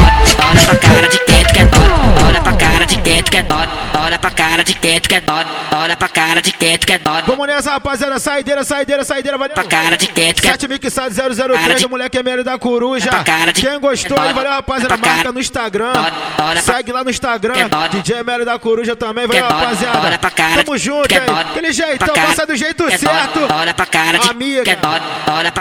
Olha 0.50 0.62
pra 0.66 0.76
cara 0.78 1.08
de 1.08 1.20
quem 1.20 1.44
tu 1.44 1.54
quer 1.54 1.68
dó. 1.68 1.78
Olha 2.26 2.42
pra 2.42 2.54
cara 2.54 2.86
de 2.86 2.98
quem 2.98 3.24
tu 3.24 3.32
quer 3.32 3.44
dó. 3.44 3.68
Olha 4.06 4.20
pra 4.20 4.32
cara 4.32 4.64
de 4.64 4.74
quem 4.74 5.00
tu 5.00 5.10
quer 5.10 5.22
pra 6.04 6.10
cara 6.10 6.42
de 6.42 6.52
quem 6.52 6.78
tu 6.78 6.86
quer 6.86 7.00
dó. 7.00 7.22
Vamos 7.26 7.48
nessa, 7.48 7.72
rapaziada. 7.72 8.20
Saideira, 8.20 8.64
saideira, 8.64 9.04
saideira. 9.06 9.38
Valeu. 9.38 9.54
Pra 9.54 9.64
cara 9.64 9.96
de 9.96 10.08
quem 10.08 10.34
tu 10.34 10.42
quer 10.42 10.52
7 10.52 10.68
Mixado 10.68 11.16
Cara 11.16 11.34
003 11.34 11.80
de- 11.80 11.88
moleque 11.88 12.18
ML 12.18 12.44
da 12.44 12.58
Coruja. 12.58 13.10
de- 13.54 13.62
Quem 13.62 13.80
gostou 13.80 14.20
aí, 14.20 14.34
valeu, 14.34 14.52
rapaziada. 14.52 14.96
É 14.96 14.98
Marca 14.98 15.32
no 15.32 15.40
Instagram. 15.40 15.94
Segue 16.62 16.92
lá 16.92 17.04
no 17.04 17.10
Instagram. 17.10 17.70
Dó. 17.70 17.88
DJ 17.88 18.18
ML 18.20 18.44
da 18.46 18.60
Coruja 18.60 18.96
também, 18.96 19.28
valeu, 19.28 19.44
Quer 19.44 19.48
dó. 19.50 19.58
rapaziada. 19.60 20.20
Tamo 20.64 20.78
junto, 20.78 21.08
quer 21.08 21.22
hein? 21.30 21.36
Aquele 21.40 21.72
jeitão, 21.72 22.14
cara- 22.14 22.28
passa 22.28 22.46
do 22.46 22.56
jeito 22.56 22.84
certo. 22.98 23.40
Olha 23.54 23.74
pra 23.74 23.86
cara 23.86 24.18
de 24.20 24.30
Amiga. 24.30 24.78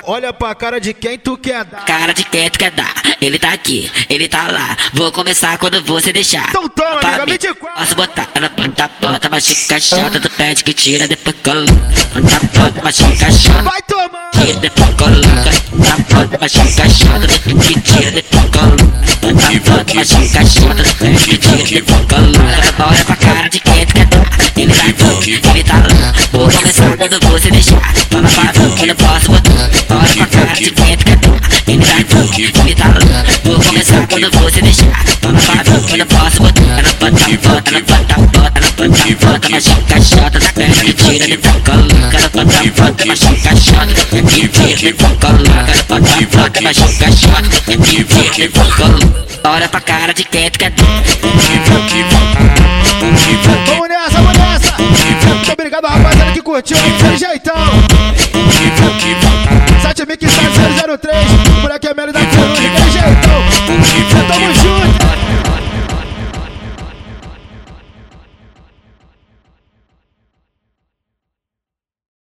Olha 0.05 0.33
pra 0.33 0.55
cara 0.55 0.81
de 0.81 0.93
quem 0.95 1.19
tu 1.19 1.37
quer 1.37 1.65
dar. 1.65 1.85
cara 1.85 2.13
de 2.13 2.25
quem 2.25 2.51
tu 2.51 2.59
quer 2.59 2.71
dar. 2.71 2.93
Ele 3.21 3.39
tá 3.39 3.51
aqui, 3.53 3.91
ele 4.11 4.27
tá 4.29 4.49
lá. 4.51 4.77
Vou 4.93 5.13
começar 5.13 5.57
quando 5.59 5.81
você 5.83 6.13
deixar. 6.13 6.49
Então 6.49 6.69
toma, 6.69 6.99
amiga, 7.01 7.27
mim, 7.27 7.33
24. 7.33 7.79
Posso 7.79 7.95
botar 7.95 8.29
ela 8.35 8.49
bota, 8.49 8.91
bota, 9.01 9.29
machuca 9.29 9.79
chata, 9.81 10.21
pede 10.37 10.65
que 10.65 10.73
tira, 10.73 11.09
depois 11.09 11.37
coloca. 11.43 11.73
Bota, 12.15 12.41
bota, 12.59 12.83
machuca 12.83 13.31
chata. 13.31 13.63
Vai 13.63 13.83
tomar. 13.83 14.31
Tira, 14.33 14.59
depois 14.61 14.91
coloca. 14.95 15.51
Bota, 16.11 16.39
machuca 16.41 16.89
chata, 16.89 17.27
depois 17.27 17.67
que 17.67 17.81
tira, 17.81 18.11
depois 18.11 18.45
coloca. 18.45 18.85
Bota, 19.67 19.95
machuca 19.95 20.45
chata, 20.47 20.83
depois 20.83 21.23
que 21.25 21.39
tira, 21.39 21.65
depois 21.65 22.01
coloca. 22.07 22.63
Olha 22.79 23.05
pra 23.05 23.17
cara 23.17 23.49
de 23.49 23.61
quem 23.61 23.87
tu 23.87 23.95
quer 23.95 24.07
dar. 24.07 24.23
Ele 24.57 24.73
tá 24.73 25.07
aqui, 25.11 25.33
ele 25.33 25.65
tá 25.65 25.77
lá. 25.77 26.13
Vou 26.33 26.51
começar 26.51 26.97
quando 26.97 27.19
você 27.31 27.51
deixar. 27.51 27.81
Fala 28.11 28.29
pra 28.53 28.63
mim 28.63 28.75
que 28.77 28.87
não 28.87 28.95
posso 28.95 29.33
botar. 29.33 29.71
Olha 29.91 30.15
pra 30.17 30.27
cara 30.27 30.55
de 30.55 30.71
quem 30.71 30.97
tu 30.97 31.05
quer 31.05 31.17
dar. 31.17 31.41
Ele 31.67 31.85
tá 32.05 32.21
aqui, 32.21 32.43
ele 32.43 32.75
tá 32.75 32.89
lá. 32.89 33.12
Começar 33.83 34.07
quando 34.07 34.31
você 34.39 34.63
deixar. 34.63 35.05
Fala 35.21 35.65
pra 35.65 35.75
mim 35.75 35.83
que 35.83 35.93
eu 35.93 35.99
não 35.99 36.07
posso 36.07 36.41
botar. 36.41 36.63
Ela 36.63 36.83
bota, 37.01 37.27
bota, 37.43 37.71
ela 37.71 37.81
bota, 37.81 38.15
bota, 38.15 38.61
ela 38.61 38.89
bota, 38.89 39.15
bota, 39.27 39.49
machuca 39.51 40.01
chata, 40.01 40.39
depois 40.39 40.83
que 40.83 40.93
tira, 40.93 41.27
depois 41.27 41.55
coloca. 41.65 42.17
Ela 42.17 42.29
bota, 42.29 42.71
bota, 42.77 43.07
machuca 43.07 43.57
chata, 43.57 43.87
depois 44.13 44.35
que 44.35 44.49
tira, 44.49 44.77
depois 44.77 45.13
coloca. 45.19 45.51
Ela 45.67 45.83
bota, 45.89 46.27
bota, 46.31 46.61
machuca 46.61 47.11
chata, 47.11 47.43
depois 47.67 47.89
que 47.89 48.05
tira, 48.05 48.31
depois 48.39 48.75
coloca. 48.75 49.27
Olha 49.45 49.69
pra 49.69 49.81
cara 49.81 50.15
de 50.15 50.25
quem 50.27 50.49
tu 50.49 50.59
quer 50.61 50.71
dar. 50.71 51.03
Vamos 53.67 53.89
nessa, 53.89 54.23
vamos 54.23 54.39
nessa. 54.39 54.75
Muito 54.79 55.53
obrigado, 55.53 55.87
rapaziada, 55.87 56.31
que 56.31 56.41
curtiu 56.41 56.77
aí. 56.77 57.01
Sem 57.01 57.19
jeitão. 57.19 57.57
7 59.83 60.07
Mixado 60.07 60.99
003. 60.99 61.42